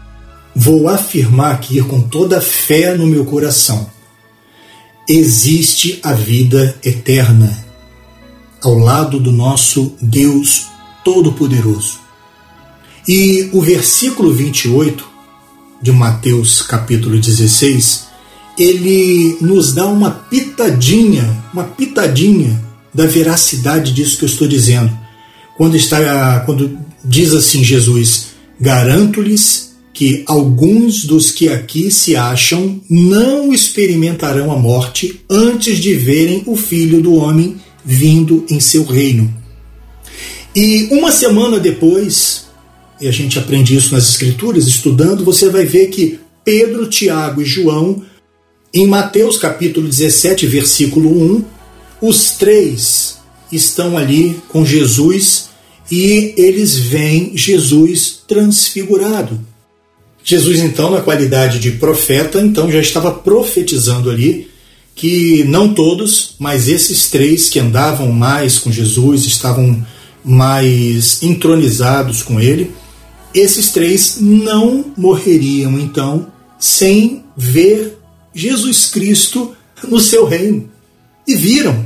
Vou 0.54 0.88
afirmar 0.88 1.54
aqui 1.54 1.80
com 1.82 2.00
toda 2.00 2.38
a 2.38 2.40
fé 2.40 2.96
no 2.96 3.06
meu 3.06 3.24
coração: 3.24 3.88
existe 5.08 5.98
a 6.02 6.12
vida 6.12 6.76
eterna 6.84 7.63
ao 8.64 8.78
lado 8.78 9.20
do 9.20 9.30
nosso 9.30 9.92
Deus 10.00 10.66
Todo-Poderoso. 11.04 11.98
E 13.06 13.50
o 13.52 13.60
versículo 13.60 14.32
28 14.32 15.06
de 15.82 15.92
Mateus 15.92 16.62
capítulo 16.62 17.18
16, 17.18 18.06
ele 18.58 19.36
nos 19.42 19.74
dá 19.74 19.86
uma 19.86 20.10
pitadinha, 20.10 21.44
uma 21.52 21.64
pitadinha 21.64 22.58
da 22.92 23.04
veracidade 23.04 23.92
disso 23.92 24.16
que 24.16 24.24
eu 24.24 24.28
estou 24.28 24.48
dizendo. 24.48 24.90
Quando 25.58 25.76
está 25.76 26.40
quando 26.46 26.78
diz 27.04 27.34
assim 27.34 27.62
Jesus: 27.62 28.28
"Garanto-lhes 28.58 29.74
que 29.92 30.24
alguns 30.26 31.04
dos 31.04 31.30
que 31.30 31.50
aqui 31.50 31.90
se 31.90 32.16
acham 32.16 32.80
não 32.88 33.52
experimentarão 33.52 34.50
a 34.50 34.58
morte 34.58 35.20
antes 35.28 35.78
de 35.78 35.94
verem 35.94 36.42
o 36.46 36.56
Filho 36.56 37.02
do 37.02 37.14
homem 37.14 37.56
vindo 37.84 38.46
em 38.48 38.60
seu 38.60 38.84
reino." 38.84 39.32
E 40.54 40.88
uma 40.90 41.10
semana 41.10 41.58
depois, 41.58 42.46
e 43.00 43.08
a 43.08 43.10
gente 43.10 43.38
aprende 43.38 43.76
isso 43.76 43.92
nas 43.92 44.08
Escrituras, 44.08 44.66
estudando, 44.66 45.24
você 45.24 45.48
vai 45.48 45.66
ver 45.66 45.88
que 45.88 46.20
Pedro, 46.44 46.86
Tiago 46.86 47.42
e 47.42 47.44
João, 47.44 48.02
em 48.72 48.86
Mateus 48.86 49.36
capítulo 49.36 49.88
17, 49.88 50.46
versículo 50.46 51.10
1, 51.10 51.44
os 52.00 52.32
três 52.32 53.18
estão 53.50 53.96
ali 53.96 54.40
com 54.48 54.64
Jesus 54.64 55.48
e 55.90 56.34
eles 56.36 56.76
veem 56.76 57.36
Jesus 57.36 58.20
transfigurado. 58.26 59.40
Jesus, 60.22 60.60
então, 60.60 60.90
na 60.90 61.00
qualidade 61.00 61.58
de 61.58 61.72
profeta, 61.72 62.40
então 62.40 62.70
já 62.70 62.80
estava 62.80 63.12
profetizando 63.12 64.10
ali 64.10 64.48
que 64.94 65.42
não 65.44 65.74
todos, 65.74 66.34
mas 66.38 66.68
esses 66.68 67.10
três 67.10 67.48
que 67.48 67.58
andavam 67.58 68.12
mais 68.12 68.58
com 68.58 68.70
Jesus, 68.70 69.24
estavam 69.24 69.84
mais 70.24 71.22
entronizados 71.22 72.22
com 72.22 72.40
ele, 72.40 72.70
esses 73.34 73.70
três 73.70 74.18
não 74.20 74.92
morreriam 74.96 75.78
então 75.78 76.28
sem 76.58 77.24
ver 77.36 77.98
Jesus 78.32 78.86
Cristo 78.86 79.54
no 79.88 79.98
seu 79.98 80.24
reino. 80.24 80.68
E 81.26 81.34
viram. 81.34 81.84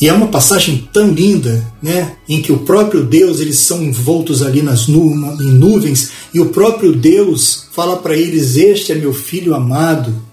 E 0.00 0.08
é 0.08 0.12
uma 0.12 0.28
passagem 0.28 0.88
tão 0.92 1.10
linda, 1.10 1.64
né, 1.82 2.16
em 2.28 2.40
que 2.40 2.52
o 2.52 2.58
próprio 2.58 3.04
Deus, 3.04 3.40
eles 3.40 3.58
são 3.58 3.82
envoltos 3.82 4.42
ali 4.42 4.62
nas 4.62 4.86
nu 4.86 5.12
em 5.40 5.52
nuvens, 5.52 6.10
e 6.32 6.40
o 6.40 6.50
próprio 6.50 6.92
Deus 6.92 7.66
fala 7.72 7.96
para 7.96 8.16
eles: 8.16 8.56
Este 8.56 8.92
é 8.92 8.94
meu 8.94 9.12
filho 9.12 9.54
amado. 9.54 10.27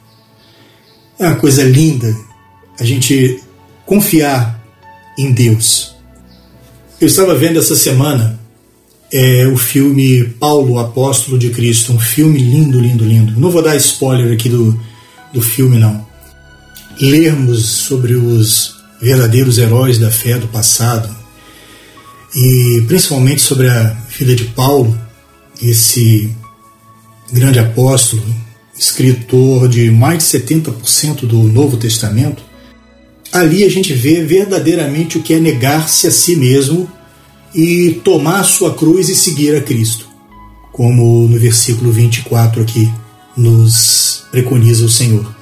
É 1.17 1.27
uma 1.27 1.35
coisa 1.35 1.63
linda 1.63 2.15
a 2.79 2.83
gente 2.83 3.41
confiar 3.85 4.61
em 5.17 5.31
Deus. 5.31 5.95
Eu 6.99 7.07
estava 7.07 7.35
vendo 7.35 7.59
essa 7.59 7.75
semana 7.75 8.39
é, 9.11 9.47
o 9.47 9.57
filme 9.57 10.25
Paulo, 10.39 10.77
Apóstolo 10.77 11.39
de 11.39 11.49
Cristo, 11.51 11.93
um 11.93 11.99
filme 11.99 12.39
lindo, 12.39 12.79
lindo, 12.79 13.05
lindo. 13.05 13.39
Não 13.39 13.49
vou 13.49 13.61
dar 13.61 13.75
spoiler 13.77 14.33
aqui 14.33 14.49
do, 14.49 14.77
do 15.33 15.41
filme, 15.41 15.77
não. 15.77 16.05
Lermos 16.99 17.65
sobre 17.65 18.15
os 18.15 18.75
verdadeiros 19.01 19.57
heróis 19.57 19.97
da 19.97 20.11
fé 20.11 20.37
do 20.37 20.47
passado 20.47 21.13
e 22.35 22.83
principalmente 22.87 23.41
sobre 23.41 23.69
a 23.69 23.95
vida 24.17 24.35
de 24.35 24.45
Paulo, 24.45 24.97
esse 25.61 26.29
grande 27.31 27.59
apóstolo, 27.59 28.23
escritor 28.77 29.67
de 29.69 29.89
mais 29.89 30.19
de 30.19 30.39
70% 30.39 31.21
do 31.21 31.43
Novo 31.43 31.77
Testamento, 31.77 32.43
ali 33.31 33.63
a 33.63 33.69
gente 33.69 33.93
vê 33.93 34.23
verdadeiramente 34.23 35.17
o 35.17 35.21
que 35.21 35.33
é 35.33 35.39
negar-se 35.39 36.07
a 36.07 36.11
si 36.11 36.35
mesmo 36.35 36.89
e 37.53 38.01
tomar 38.03 38.43
sua 38.43 38.73
cruz 38.73 39.09
e 39.09 39.15
seguir 39.15 39.55
a 39.55 39.61
Cristo, 39.61 40.07
como 40.71 41.27
no 41.27 41.39
versículo 41.39 41.91
24 41.91 42.61
aqui 42.61 42.91
nos 43.35 44.23
preconiza 44.31 44.85
o 44.85 44.89
Senhor. 44.89 45.33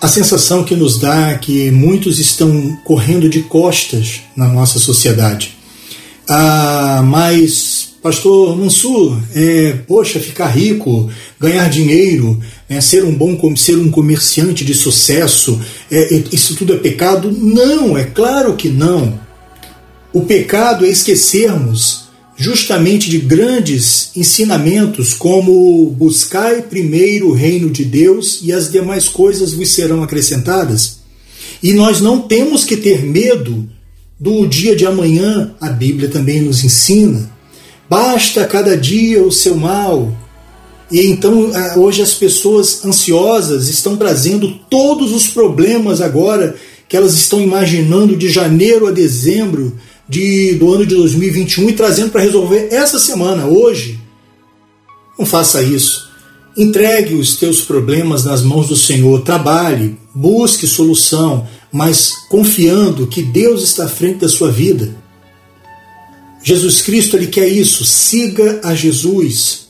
A 0.00 0.06
sensação 0.06 0.62
que 0.62 0.76
nos 0.76 0.98
dá 0.98 1.30
é 1.30 1.38
que 1.38 1.72
muitos 1.72 2.20
estão 2.20 2.76
correndo 2.84 3.28
de 3.28 3.42
costas 3.42 4.20
na 4.36 4.46
nossa 4.46 4.78
sociedade. 4.78 5.56
Ah, 6.28 7.02
mas 7.04 7.77
Pastor 8.02 8.56
Mansur, 8.56 9.20
é, 9.34 9.72
poxa, 9.86 10.20
ficar 10.20 10.46
rico, 10.46 11.10
ganhar 11.38 11.68
dinheiro, 11.68 12.40
é, 12.68 12.80
ser 12.80 13.04
um 13.04 13.12
bom 13.12 13.56
ser 13.56 13.76
um 13.76 13.90
comerciante 13.90 14.64
de 14.64 14.72
sucesso, 14.72 15.60
é, 15.90 16.22
isso 16.30 16.54
tudo 16.54 16.74
é 16.74 16.76
pecado? 16.76 17.32
Não, 17.32 17.98
é 17.98 18.04
claro 18.04 18.54
que 18.54 18.68
não. 18.68 19.18
O 20.12 20.22
pecado 20.22 20.86
é 20.86 20.88
esquecermos 20.88 22.08
justamente 22.36 23.10
de 23.10 23.18
grandes 23.18 24.12
ensinamentos 24.14 25.12
como 25.12 25.90
buscai 25.90 26.62
primeiro 26.62 27.30
o 27.30 27.34
reino 27.34 27.68
de 27.68 27.84
Deus 27.84 28.38
e 28.44 28.52
as 28.52 28.70
demais 28.70 29.08
coisas 29.08 29.52
vos 29.52 29.72
serão 29.72 30.04
acrescentadas. 30.04 30.98
E 31.60 31.72
nós 31.72 32.00
não 32.00 32.20
temos 32.20 32.64
que 32.64 32.76
ter 32.76 33.02
medo 33.02 33.68
do 34.20 34.46
dia 34.46 34.76
de 34.76 34.86
amanhã, 34.86 35.56
a 35.60 35.68
Bíblia 35.68 36.08
também 36.08 36.40
nos 36.40 36.62
ensina 36.62 37.37
Basta 37.88 38.44
cada 38.46 38.76
dia 38.76 39.22
o 39.22 39.32
seu 39.32 39.56
mal. 39.56 40.12
E 40.90 41.06
então 41.06 41.50
hoje 41.76 42.02
as 42.02 42.14
pessoas 42.14 42.84
ansiosas 42.84 43.68
estão 43.68 43.96
trazendo 43.96 44.58
todos 44.70 45.12
os 45.12 45.28
problemas 45.28 46.00
agora 46.00 46.56
que 46.88 46.96
elas 46.96 47.14
estão 47.14 47.40
imaginando 47.40 48.16
de 48.16 48.28
janeiro 48.28 48.86
a 48.86 48.90
dezembro 48.90 49.76
de, 50.08 50.54
do 50.54 50.72
ano 50.72 50.86
de 50.86 50.94
2021 50.94 51.68
e 51.68 51.72
trazendo 51.74 52.10
para 52.10 52.22
resolver 52.22 52.68
essa 52.70 52.98
semana, 52.98 53.46
hoje. 53.46 54.00
Não 55.18 55.26
faça 55.26 55.62
isso. 55.62 56.08
Entregue 56.56 57.14
os 57.14 57.36
teus 57.36 57.60
problemas 57.60 58.24
nas 58.24 58.42
mãos 58.42 58.68
do 58.68 58.76
Senhor, 58.76 59.20
trabalhe, 59.20 59.96
busque 60.14 60.66
solução, 60.66 61.46
mas 61.70 62.14
confiando 62.30 63.06
que 63.06 63.22
Deus 63.22 63.62
está 63.62 63.84
à 63.84 63.88
frente 63.88 64.20
da 64.20 64.28
sua 64.28 64.50
vida. 64.50 64.96
Jesus 66.42 66.82
Cristo 66.82 67.16
ele 67.16 67.26
quer 67.26 67.48
isso. 67.48 67.84
Siga 67.84 68.60
a 68.62 68.74
Jesus. 68.74 69.68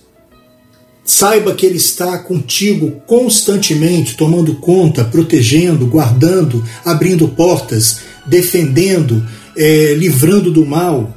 Saiba 1.04 1.54
que 1.54 1.64
Ele 1.64 1.78
está 1.78 2.18
contigo 2.18 3.00
constantemente, 3.06 4.14
tomando 4.14 4.56
conta, 4.56 5.04
protegendo, 5.04 5.86
guardando, 5.86 6.62
abrindo 6.84 7.26
portas, 7.28 8.00
defendendo, 8.26 9.26
é, 9.56 9.94
livrando 9.94 10.50
do 10.50 10.66
mal. 10.66 11.16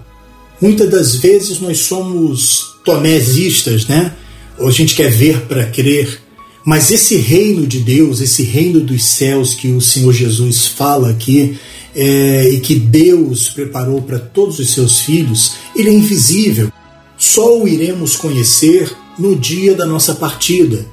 Muitas 0.62 0.90
das 0.90 1.16
vezes 1.16 1.60
nós 1.60 1.80
somos 1.80 2.64
tonesistas, 2.86 3.86
né? 3.86 4.14
Ou 4.58 4.70
a 4.70 4.72
gente 4.72 4.96
quer 4.96 5.12
ver 5.12 5.42
para 5.42 5.66
crer. 5.66 6.22
Mas 6.64 6.92
esse 6.92 7.16
reino 7.16 7.66
de 7.66 7.80
Deus, 7.80 8.22
esse 8.22 8.44
reino 8.44 8.80
dos 8.80 9.04
céus 9.04 9.54
que 9.54 9.70
o 9.70 9.82
Senhor 9.82 10.14
Jesus 10.14 10.68
fala 10.68 11.10
aqui, 11.10 11.58
é, 11.96 12.50
e 12.50 12.60
que 12.60 12.76
Deus 12.76 13.50
preparou 13.50 14.02
para 14.02 14.20
todos 14.20 14.60
os 14.60 14.72
seus 14.72 15.00
filhos, 15.00 15.54
ele 15.76 15.90
é 15.90 15.94
invisível. 15.94 16.72
Só 17.18 17.60
o 17.60 17.68
iremos 17.68 18.16
conhecer 18.16 18.92
no 19.18 19.36
dia 19.36 19.76
da 19.76 19.86
nossa 19.86 20.16
partida. 20.16 20.86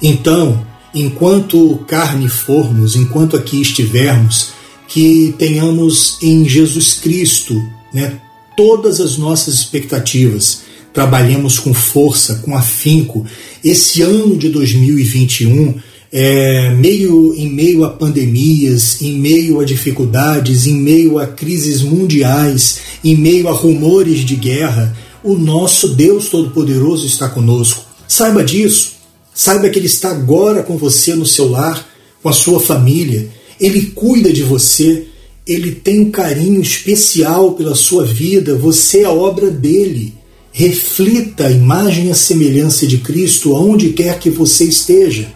Então, 0.00 0.64
enquanto 0.94 1.78
carne 1.88 2.28
formos, 2.28 2.94
enquanto 2.94 3.36
aqui 3.36 3.60
estivermos, 3.60 4.50
que 4.88 5.34
tenhamos 5.38 6.16
em 6.22 6.48
Jesus 6.48 6.94
Cristo 6.94 7.60
né, 7.92 8.20
todas 8.56 9.00
as 9.00 9.18
nossas 9.18 9.54
expectativas, 9.54 10.62
trabalhemos 10.96 11.58
com 11.58 11.74
força, 11.74 12.36
com 12.36 12.56
afinco. 12.56 13.26
Esse 13.62 14.00
ano 14.00 14.34
de 14.34 14.48
2021 14.48 15.74
é, 16.10 16.70
meio, 16.70 17.34
em 17.34 17.50
meio 17.50 17.84
a 17.84 17.90
pandemias, 17.90 19.02
em 19.02 19.12
meio 19.12 19.60
a 19.60 19.64
dificuldades, 19.66 20.66
em 20.66 20.72
meio 20.72 21.18
a 21.18 21.26
crises 21.26 21.82
mundiais, 21.82 22.78
em 23.04 23.14
meio 23.14 23.46
a 23.46 23.52
rumores 23.52 24.20
de 24.20 24.36
guerra, 24.36 24.96
o 25.22 25.34
nosso 25.34 25.88
Deus 25.88 26.30
Todo-Poderoso 26.30 27.06
está 27.06 27.28
conosco. 27.28 27.84
Saiba 28.08 28.42
disso. 28.42 28.92
Saiba 29.34 29.68
que 29.68 29.78
Ele 29.78 29.88
está 29.88 30.10
agora 30.10 30.62
com 30.62 30.78
você 30.78 31.14
no 31.14 31.26
seu 31.26 31.50
lar, 31.50 31.86
com 32.22 32.30
a 32.30 32.32
sua 32.32 32.58
família. 32.58 33.28
Ele 33.60 33.82
cuida 33.94 34.32
de 34.32 34.42
você. 34.42 35.08
Ele 35.46 35.72
tem 35.72 36.00
um 36.00 36.10
carinho 36.10 36.62
especial 36.62 37.52
pela 37.52 37.74
sua 37.74 38.02
vida. 38.02 38.56
Você 38.56 39.02
é 39.02 39.08
obra 39.08 39.50
dele. 39.50 40.14
Reflita 40.58 41.48
a 41.48 41.52
imagem 41.52 42.06
e 42.06 42.10
a 42.10 42.14
semelhança 42.14 42.86
de 42.86 42.96
Cristo 42.96 43.54
aonde 43.54 43.90
quer 43.90 44.18
que 44.18 44.30
você 44.30 44.64
esteja. 44.64 45.28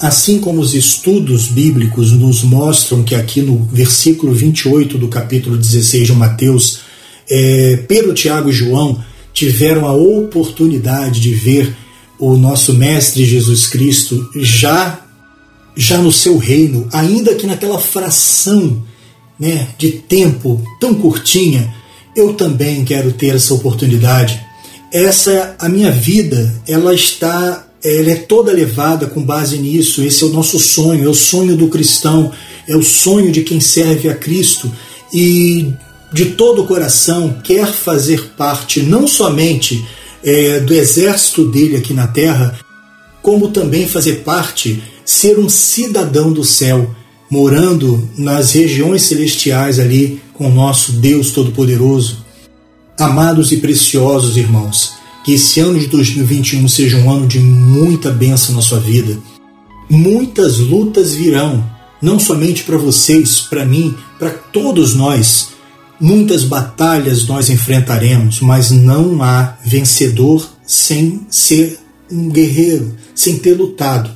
Assim 0.00 0.38
como 0.38 0.62
os 0.62 0.74
estudos 0.74 1.48
bíblicos 1.48 2.10
nos 2.10 2.42
mostram 2.42 3.02
que 3.02 3.14
aqui 3.14 3.42
no 3.42 3.68
versículo 3.70 4.32
28 4.32 4.96
do 4.96 5.08
capítulo 5.08 5.58
16 5.58 6.06
de 6.06 6.12
Mateus, 6.14 6.80
é, 7.28 7.76
Pedro, 7.86 8.14
Tiago 8.14 8.48
e 8.48 8.52
João 8.54 9.04
tiveram 9.34 9.86
a 9.86 9.92
oportunidade 9.92 11.20
de 11.20 11.34
ver 11.34 11.76
o 12.18 12.34
nosso 12.34 12.72
Mestre 12.72 13.26
Jesus 13.26 13.66
Cristo 13.66 14.26
já 14.36 15.02
já 15.76 15.98
no 15.98 16.10
seu 16.10 16.38
reino, 16.38 16.88
ainda 16.90 17.34
que 17.34 17.46
naquela 17.46 17.78
fração 17.78 18.82
né, 19.38 19.68
de 19.76 19.90
tempo 19.90 20.64
tão 20.80 20.94
curtinha, 20.94 21.74
eu 22.16 22.34
também 22.34 22.84
quero 22.84 23.12
ter 23.12 23.34
essa 23.34 23.54
oportunidade. 23.54 24.40
Essa 24.92 25.56
a 25.58 25.68
minha 25.68 25.90
vida, 25.90 26.54
ela 26.66 26.94
está 26.94 27.66
ela 27.84 28.10
é 28.10 28.16
toda 28.16 28.50
levada 28.50 29.06
com 29.06 29.22
base 29.22 29.58
nisso. 29.58 30.02
Esse 30.02 30.24
é 30.24 30.26
o 30.26 30.30
nosso 30.30 30.58
sonho, 30.58 31.04
é 31.04 31.08
o 31.08 31.14
sonho 31.14 31.54
do 31.54 31.68
cristão, 31.68 32.32
é 32.66 32.74
o 32.74 32.82
sonho 32.82 33.30
de 33.30 33.42
quem 33.42 33.60
serve 33.60 34.08
a 34.08 34.14
Cristo. 34.14 34.72
E 35.12 35.70
de 36.10 36.26
todo 36.26 36.62
o 36.62 36.66
coração 36.66 37.40
quer 37.44 37.66
fazer 37.66 38.30
parte 38.36 38.80
não 38.80 39.06
somente 39.06 39.84
é, 40.22 40.60
do 40.60 40.72
exército 40.72 41.44
dele 41.50 41.76
aqui 41.76 41.92
na 41.92 42.06
terra, 42.06 42.58
como 43.20 43.48
também 43.48 43.86
fazer 43.86 44.22
parte, 44.22 44.82
ser 45.04 45.38
um 45.38 45.48
cidadão 45.48 46.32
do 46.32 46.44
céu, 46.44 46.94
morando 47.30 48.08
nas 48.16 48.52
regiões 48.52 49.02
celestiais 49.02 49.78
ali 49.78 50.20
com 50.32 50.48
o 50.48 50.54
nosso 50.54 50.92
Deus 50.92 51.30
Todo-Poderoso. 51.30 52.24
Amados 52.98 53.50
e 53.52 53.56
preciosos 53.56 54.36
irmãos, 54.36 54.92
que 55.24 55.34
esse 55.34 55.58
ano 55.60 55.78
de 55.78 55.86
2021 55.86 56.68
seja 56.68 56.96
um 56.98 57.10
ano 57.10 57.26
de 57.26 57.40
muita 57.40 58.10
bênção 58.10 58.54
na 58.54 58.62
sua 58.62 58.78
vida. 58.78 59.18
Muitas 59.90 60.58
lutas 60.58 61.14
virão, 61.14 61.68
não 62.00 62.18
somente 62.18 62.62
para 62.62 62.76
vocês, 62.76 63.40
para 63.40 63.64
mim, 63.64 63.94
para 64.18 64.30
todos 64.30 64.94
nós. 64.94 65.48
Muitas 66.00 66.44
batalhas 66.44 67.26
nós 67.26 67.48
enfrentaremos, 67.50 68.40
mas 68.40 68.70
não 68.70 69.22
há 69.22 69.56
vencedor 69.64 70.48
sem 70.66 71.26
ser 71.28 71.78
um 72.10 72.28
guerreiro, 72.28 72.94
sem 73.14 73.38
ter 73.38 73.54
lutado. 73.54 74.10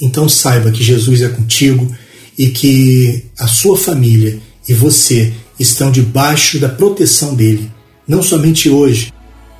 Então 0.00 0.28
saiba 0.28 0.70
que 0.70 0.82
Jesus 0.82 1.22
é 1.22 1.28
contigo 1.28 1.90
e 2.38 2.48
que 2.48 3.26
a 3.38 3.46
sua 3.46 3.76
família 3.76 4.40
e 4.68 4.72
você 4.72 5.32
estão 5.58 5.90
debaixo 5.90 6.58
da 6.58 6.68
proteção 6.68 7.34
dele, 7.34 7.70
não 8.06 8.22
somente 8.22 8.68
hoje, 8.68 9.12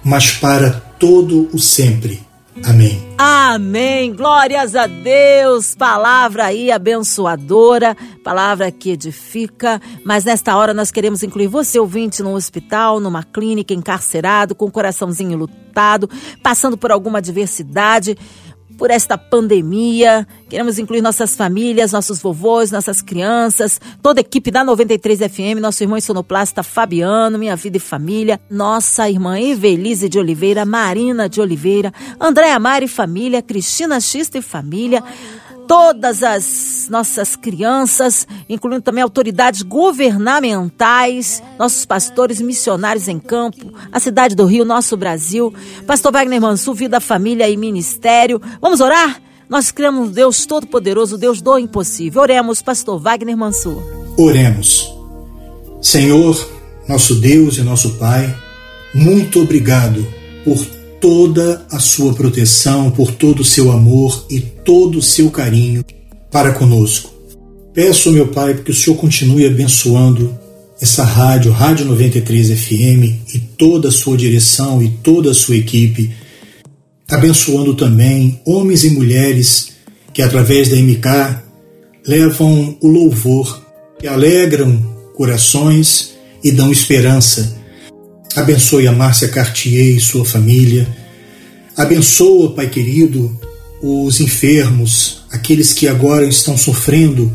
mas 0.05 0.33
para 0.33 0.71
todo 0.71 1.49
o 1.53 1.59
sempre. 1.59 2.21
Amém. 2.65 3.03
Amém. 3.17 4.15
Glórias 4.15 4.77
a 4.77 4.87
Deus. 4.87 5.75
Palavra 5.75 6.47
aí 6.47 6.71
abençoadora, 6.71 7.97
palavra 8.23 8.71
que 8.71 8.91
edifica. 8.91 9.81
Mas 10.05 10.25
nesta 10.25 10.57
hora 10.57 10.75
nós 10.75 10.91
queremos 10.91 11.23
incluir 11.23 11.47
você, 11.47 11.79
ouvinte, 11.79 12.23
num 12.23 12.35
hospital, 12.35 13.01
numa 13.01 13.23
clínica, 13.23 13.73
encarcerado, 13.73 14.55
com 14.55 14.67
o 14.67 14.71
coraçãozinho 14.71 15.39
lutado, 15.39 16.11
passando 16.43 16.77
por 16.77 16.93
alguma 16.93 17.19
adversidade 17.19 18.17
por 18.77 18.91
esta 18.91 19.17
pandemia. 19.17 20.27
Queremos 20.49 20.79
incluir 20.79 21.01
nossas 21.01 21.37
famílias, 21.37 21.93
nossos 21.93 22.21
vovôs, 22.21 22.71
nossas 22.71 23.01
crianças, 23.01 23.81
toda 24.03 24.21
a 24.21 24.23
equipe 24.23 24.51
da 24.51 24.65
93 24.65 25.21
FM, 25.21 25.61
nosso 25.61 25.83
irmão 25.83 26.01
sonoplasta 26.01 26.63
Fabiano, 26.63 27.39
minha 27.39 27.57
vida 27.57 27.77
e 27.77 27.81
família, 27.81 28.41
nossa 28.51 29.09
irmã 29.09 29.39
Evelise 29.39 30.09
de 30.09 30.19
Oliveira, 30.19 30.65
Marina 30.65 31.29
de 31.29 31.41
Oliveira, 31.41 31.93
Andréa 32.21 32.59
Mari 32.59 32.89
família, 32.89 33.43
Cristina 33.43 34.01
Xista 34.01 34.39
e 34.39 34.43
família 34.43 35.03
todas 35.67 36.23
as 36.23 36.89
nossas 36.91 37.37
crianças, 37.37 38.27
incluindo 38.49 38.83
também 38.83 39.03
autoridades 39.03 39.63
governamentais, 39.63 41.43
nossos 41.59 41.85
pastores 41.85 42.41
missionários 42.41 43.09
em 43.09 43.19
campo, 43.19 43.73
a 43.91 44.01
cidade 44.01 44.35
do 44.35 44.45
Rio, 44.45 44.65
nosso 44.65 44.97
Brasil, 44.97 45.53
Pastor 45.87 46.13
Wagner 46.13 46.41
Mansur, 46.41 46.75
Vida, 46.75 47.01
Família 47.01 47.49
e 47.49 47.57
Ministério. 47.57 48.41
Vamos 48.61 48.81
orar? 48.81 49.21
Nós 49.49 49.71
cremos 49.71 50.09
no 50.09 50.15
Deus 50.15 50.47
Todo-Poderoso, 50.47 51.19
Deus 51.19 51.43
do 51.43 51.59
impossível. 51.59 52.23
Oremos, 52.23 52.63
Pastor 52.63 52.99
Wagner 52.99 53.37
Mansur. 53.37 53.83
Oremos. 54.17 54.91
Senhor, 55.81 56.49
nosso 56.89 57.17
Deus 57.17 57.59
e 57.59 57.63
nosso 57.63 57.99
Pai, 57.99 58.35
muito 58.95 59.41
obrigado 59.41 60.07
por 60.45 60.57
toda 61.03 61.67
a 61.69 61.81
sua 61.81 62.15
proteção, 62.15 62.89
por 62.93 63.11
todo 63.11 63.41
o 63.41 63.45
seu 63.45 63.73
amor 63.73 64.25
e 64.31 64.41
todo 64.41 64.99
o 64.99 65.03
seu 65.03 65.33
carinho 65.33 65.85
para 66.31 66.53
conosco. 66.53 67.13
Peço, 67.75 68.13
meu 68.13 68.29
Pai, 68.29 68.55
que 68.55 68.71
o 68.71 68.75
Senhor 68.75 68.97
continue 68.97 69.45
abençoando 69.45 70.33
essa 70.81 71.03
rádio, 71.03 71.51
Rádio 71.51 71.87
93 71.87 72.51
FM 72.51 73.35
e 73.35 73.39
toda 73.59 73.89
a 73.89 73.93
sua 73.93 74.17
direção 74.17 74.81
e 74.81 74.91
toda 75.03 75.33
a 75.33 75.35
sua 75.35 75.57
equipe, 75.57 76.13
abençoando 77.09 77.75
também 77.75 78.41
homens 78.47 78.85
e 78.85 78.91
mulheres 78.91 79.73
que 80.13 80.23
através 80.23 80.69
da 80.69 80.77
MK 80.77 81.43
levam 82.07 82.77
o 82.81 82.87
louvor, 82.87 83.61
que 83.99 84.07
alegram 84.07 84.81
corações 85.17 86.13
e 86.45 86.53
dão 86.53 86.71
esperança 86.71 87.62
Abençoe 88.35 88.87
a 88.87 88.93
Márcia 88.93 89.29
Cartier 89.29 89.95
e 89.95 90.01
sua 90.01 90.25
família. 90.25 90.89
Abençoa, 91.77 92.55
Pai 92.55 92.67
querido, 92.67 93.39
os 93.83 94.21
enfermos, 94.21 95.25
aqueles 95.31 95.75
que 95.75 95.87
agora 95.87 96.25
estão 96.27 96.57
sofrendo 96.57 97.31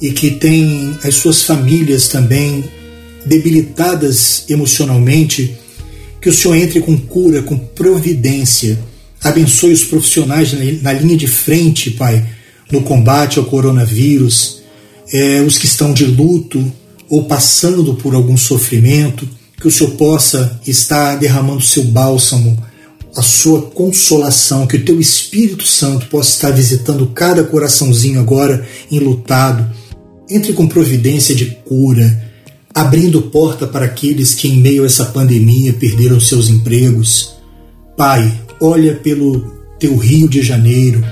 e 0.00 0.12
que 0.12 0.30
têm 0.30 0.96
as 1.02 1.16
suas 1.16 1.42
famílias 1.42 2.06
também 2.06 2.64
debilitadas 3.26 4.44
emocionalmente. 4.48 5.56
Que 6.20 6.28
o 6.28 6.32
Senhor 6.32 6.54
entre 6.54 6.80
com 6.80 6.96
cura, 6.96 7.42
com 7.42 7.58
providência. 7.58 8.78
Abençoe 9.20 9.72
os 9.72 9.84
profissionais 9.84 10.52
na 10.82 10.92
linha 10.92 11.16
de 11.16 11.26
frente, 11.26 11.90
Pai, 11.90 12.24
no 12.70 12.82
combate 12.82 13.40
ao 13.40 13.44
coronavírus, 13.44 14.62
é, 15.12 15.40
os 15.40 15.58
que 15.58 15.66
estão 15.66 15.92
de 15.92 16.04
luto 16.04 16.72
ou 17.08 17.24
passando 17.24 17.94
por 17.94 18.14
algum 18.14 18.36
sofrimento 18.36 19.28
que 19.60 19.66
o 19.66 19.70
Senhor 19.70 19.90
possa 19.92 20.60
estar 20.66 21.16
derramando 21.16 21.60
seu 21.60 21.84
bálsamo, 21.84 22.56
a 23.16 23.22
sua 23.22 23.62
consolação, 23.62 24.66
que 24.66 24.76
o 24.76 24.84
teu 24.84 25.00
Espírito 25.00 25.66
Santo 25.66 26.06
possa 26.06 26.30
estar 26.30 26.50
visitando 26.50 27.06
cada 27.08 27.42
coraçãozinho 27.42 28.20
agora 28.20 28.66
enlutado. 28.90 29.68
Entre 30.30 30.52
com 30.52 30.68
providência 30.68 31.34
de 31.34 31.46
cura, 31.46 32.30
abrindo 32.72 33.22
porta 33.22 33.66
para 33.66 33.86
aqueles 33.86 34.34
que, 34.34 34.46
em 34.46 34.60
meio 34.60 34.84
a 34.84 34.86
essa 34.86 35.06
pandemia, 35.06 35.72
perderam 35.72 36.20
seus 36.20 36.48
empregos. 36.48 37.34
Pai, 37.96 38.32
olha 38.60 38.94
pelo 38.94 39.40
teu 39.80 39.96
Rio 39.96 40.28
de 40.28 40.42
Janeiro, 40.42 41.02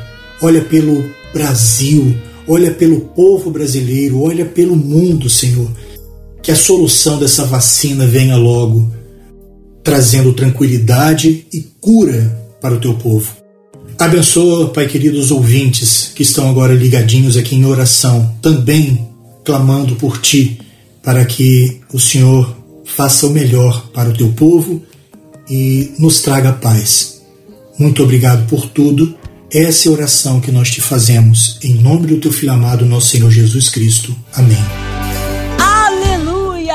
olha 0.40 0.62
pelo 0.62 1.02
Brasil, 1.32 2.14
olha 2.46 2.70
pelo 2.70 3.00
povo 3.00 3.50
brasileiro, 3.50 4.20
olha 4.20 4.44
pelo 4.44 4.76
mundo, 4.76 5.28
Senhor 5.28 5.68
que 6.46 6.52
a 6.52 6.56
solução 6.56 7.18
dessa 7.18 7.44
vacina 7.44 8.06
venha 8.06 8.36
logo, 8.36 8.94
trazendo 9.82 10.32
tranquilidade 10.32 11.44
e 11.52 11.60
cura 11.80 12.40
para 12.60 12.76
o 12.76 12.78
teu 12.78 12.94
povo. 12.94 13.34
Abençoa, 13.98 14.68
Pai 14.68 14.86
querido, 14.86 15.18
os 15.18 15.32
ouvintes 15.32 16.12
que 16.14 16.22
estão 16.22 16.48
agora 16.48 16.72
ligadinhos 16.72 17.36
aqui 17.36 17.56
em 17.56 17.64
oração, 17.64 18.32
também 18.40 19.08
clamando 19.44 19.96
por 19.96 20.20
ti, 20.20 20.60
para 21.02 21.24
que 21.24 21.80
o 21.92 21.98
Senhor 21.98 22.56
faça 22.84 23.26
o 23.26 23.30
melhor 23.30 23.88
para 23.92 24.10
o 24.10 24.16
teu 24.16 24.28
povo 24.28 24.80
e 25.50 25.94
nos 25.98 26.20
traga 26.20 26.52
paz. 26.52 27.22
Muito 27.76 28.04
obrigado 28.04 28.46
por 28.46 28.68
tudo. 28.68 29.16
Essa 29.50 29.88
é 29.88 29.90
a 29.90 29.94
oração 29.94 30.40
que 30.40 30.52
nós 30.52 30.70
te 30.70 30.80
fazemos, 30.80 31.58
em 31.60 31.74
nome 31.74 32.06
do 32.06 32.18
teu 32.18 32.32
filho 32.32 32.52
amado, 32.52 32.86
nosso 32.86 33.08
Senhor 33.08 33.32
Jesus 33.32 33.68
Cristo. 33.68 34.14
Amém 34.32 34.95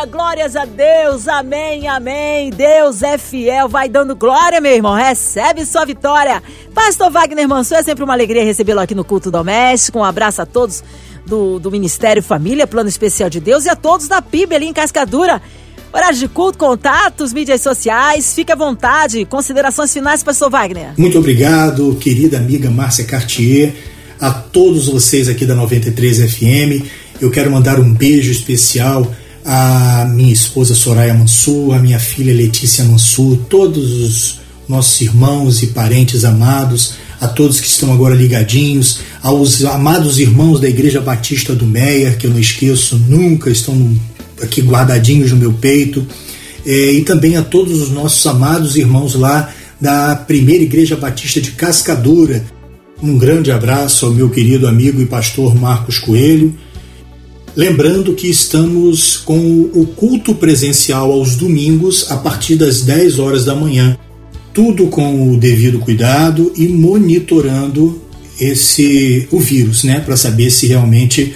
glórias 0.06 0.56
a 0.56 0.66
Deus, 0.66 1.28
amém, 1.28 1.88
amém. 1.88 2.50
Deus 2.50 3.04
é 3.04 3.18
fiel, 3.18 3.70
vai 3.70 3.88
dando 3.88 4.16
glória, 4.16 4.60
meu 4.60 4.72
irmão. 4.72 4.96
Recebe 4.96 5.66
sua 5.66 5.86
vitória. 5.86 6.42
Pastor 6.74 7.12
Wagner 7.12 7.48
Mansur, 7.48 7.78
é 7.78 7.84
sempre 7.84 8.04
uma 8.04 8.14
alegria 8.14 8.44
recebê-lo 8.44 8.80
aqui 8.80 8.96
no 8.96 9.04
Culto 9.04 9.30
Doméstico. 9.30 10.00
Um 10.00 10.04
abraço 10.04 10.42
a 10.42 10.46
todos 10.46 10.84
do, 11.26 11.60
do 11.60 11.70
Ministério 11.70 12.24
Família, 12.24 12.66
Plano 12.66 12.90
Especial 12.90 13.30
de 13.30 13.40
Deus, 13.40 13.66
e 13.66 13.70
a 13.70 13.76
todos 13.76 14.08
da 14.08 14.22
PIB 14.22 14.56
ali 14.56 14.66
em 14.68 14.74
Cascadura. 14.74 15.42
Horário 15.94 16.18
de 16.18 16.28
culto, 16.28 16.58
contatos, 16.58 17.34
mídias 17.34 17.62
sociais, 17.62 18.34
fique 18.34 18.52
à 18.52 18.56
vontade. 18.56 19.26
Considerações 19.26 19.92
finais, 19.92 20.24
pastor 20.24 20.50
Wagner. 20.50 20.94
Muito 20.98 21.20
obrigado, 21.20 21.96
querida 22.00 22.38
amiga 22.38 22.72
Márcia 22.72 23.04
Cartier, 23.04 23.76
a 24.20 24.32
todos 24.32 24.88
vocês 24.88 25.28
aqui 25.28 25.46
da 25.46 25.54
93 25.54 26.32
FM. 26.32 26.86
Eu 27.20 27.30
quero 27.30 27.52
mandar 27.52 27.80
um 27.80 27.94
beijo 27.94 28.32
especial 28.32 29.06
a 29.45 30.06
minha 30.06 30.34
esposa 30.34 30.75
Soraya 30.75 31.13
Mansur, 31.13 31.73
a 31.73 31.80
minha 31.80 31.99
filha 31.99 32.34
Letícia 32.34 32.84
Mansur, 32.84 33.38
todos 33.49 33.91
os 33.91 34.39
nossos 34.67 35.01
irmãos 35.01 35.63
e 35.63 35.67
parentes 35.67 36.23
amados, 36.23 36.93
a 37.19 37.27
todos 37.27 37.60
que 37.60 37.67
estão 37.67 37.91
agora 37.93 38.15
ligadinhos, 38.15 38.99
aos 39.21 39.63
amados 39.65 40.19
irmãos 40.19 40.60
da 40.60 40.69
Igreja 40.69 41.01
Batista 41.01 41.54
do 41.54 41.65
Meia, 41.65 42.13
que 42.13 42.25
eu 42.25 42.32
não 42.32 42.39
esqueço 42.39 42.97
nunca, 42.97 43.49
estão 43.49 43.95
aqui 44.41 44.62
guardadinhos 44.62 45.32
no 45.32 45.38
meu 45.38 45.54
peito, 45.54 46.06
é, 46.65 46.93
e 46.93 47.01
também 47.01 47.38
a 47.38 47.41
todos 47.41 47.82
os 47.82 47.89
nossos 47.89 48.25
amados 48.25 48.75
irmãos 48.75 49.15
lá 49.15 49.51
da 49.80 50.15
Primeira 50.15 50.63
Igreja 50.63 50.95
Batista 50.95 51.41
de 51.41 51.51
Cascadura. 51.51 52.43
Um 53.01 53.17
grande 53.17 53.51
abraço 53.51 54.06
ao 54.06 54.13
meu 54.13 54.30
querido 54.30 54.67
amigo 54.67 55.01
e 55.01 55.06
pastor 55.08 55.56
Marcos 55.56 55.97
Coelho 55.97 56.56
Lembrando 57.56 58.14
que 58.14 58.30
estamos 58.30 59.18
com 59.18 59.70
o 59.74 59.86
culto 59.86 60.34
presencial 60.34 61.12
aos 61.12 61.36
domingos 61.36 62.10
a 62.10 62.16
partir 62.16 62.56
das 62.56 62.82
10 62.82 63.20
horas 63.20 63.46
da 63.46 63.54
manhã. 63.54 63.98
tudo 64.54 64.88
com 64.88 65.32
o 65.32 65.38
devido 65.38 65.80
cuidado 65.80 66.52
e 66.58 66.68
monitorando 66.68 68.02
esse 68.38 69.26
o 69.32 69.40
vírus, 69.40 69.86
né, 69.86 70.02
para 70.02 70.18
saber 70.18 70.52
se 70.52 70.68
realmente 70.68 71.34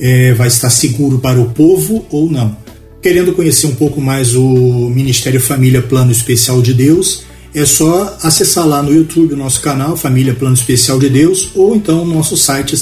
é, 0.00 0.34
vai 0.34 0.48
estar 0.48 0.68
seguro 0.70 1.20
para 1.20 1.40
o 1.40 1.50
povo 1.50 2.04
ou 2.10 2.28
não. 2.28 2.56
Querendo 3.00 3.32
conhecer 3.34 3.68
um 3.68 3.74
pouco 3.76 4.00
mais 4.00 4.34
o 4.34 4.90
Ministério 4.90 5.40
Família 5.40 5.80
Plano 5.80 6.10
Especial 6.10 6.60
de 6.60 6.74
Deus, 6.74 7.22
é 7.54 7.64
só 7.64 8.18
acessar 8.20 8.66
lá 8.66 8.82
no 8.82 8.92
YouTube 8.92 9.34
o 9.34 9.36
nosso 9.36 9.60
canal 9.60 9.96
Família 9.96 10.34
Plano 10.34 10.56
Especial 10.56 10.98
de 10.98 11.08
Deus 11.08 11.50
ou 11.54 11.76
então 11.76 12.02
o 12.02 12.06
nosso 12.06 12.36
site 12.36 12.74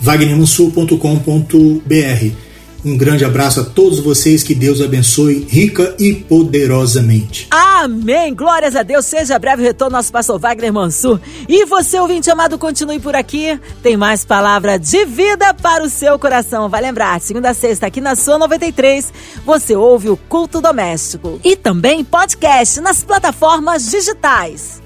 www.wagnermansul.com.br. 0.00 2.46
Um 2.84 2.96
grande 2.96 3.24
abraço 3.24 3.60
a 3.60 3.64
todos 3.64 3.98
vocês, 3.98 4.44
que 4.44 4.54
Deus 4.54 4.80
abençoe 4.80 5.44
rica 5.50 5.96
e 5.98 6.14
poderosamente. 6.14 7.48
Amém! 7.50 8.32
Glórias 8.32 8.76
a 8.76 8.84
Deus, 8.84 9.06
seja 9.06 9.36
breve 9.40 9.62
o 9.62 9.64
retorno 9.64 9.96
nosso 9.96 10.12
pastor 10.12 10.38
Wagner 10.38 10.72
Mansur. 10.72 11.18
E 11.48 11.64
você, 11.64 11.98
ouvinte 11.98 12.30
amado, 12.30 12.56
continue 12.56 13.00
por 13.00 13.16
aqui. 13.16 13.58
Tem 13.82 13.96
mais 13.96 14.24
palavra 14.24 14.78
de 14.78 15.04
vida 15.04 15.52
para 15.52 15.82
o 15.82 15.90
seu 15.90 16.16
coração. 16.16 16.68
Vai 16.68 16.80
lembrar, 16.80 17.20
segunda 17.20 17.50
a 17.50 17.54
sexta, 17.54 17.86
aqui 17.86 18.00
na 18.00 18.14
sua 18.14 18.38
93, 18.38 19.12
você 19.44 19.74
ouve 19.74 20.08
o 20.08 20.16
Culto 20.16 20.60
Doméstico. 20.60 21.40
E 21.42 21.56
também 21.56 22.04
podcast 22.04 22.80
nas 22.80 23.02
plataformas 23.02 23.90
digitais. 23.90 24.85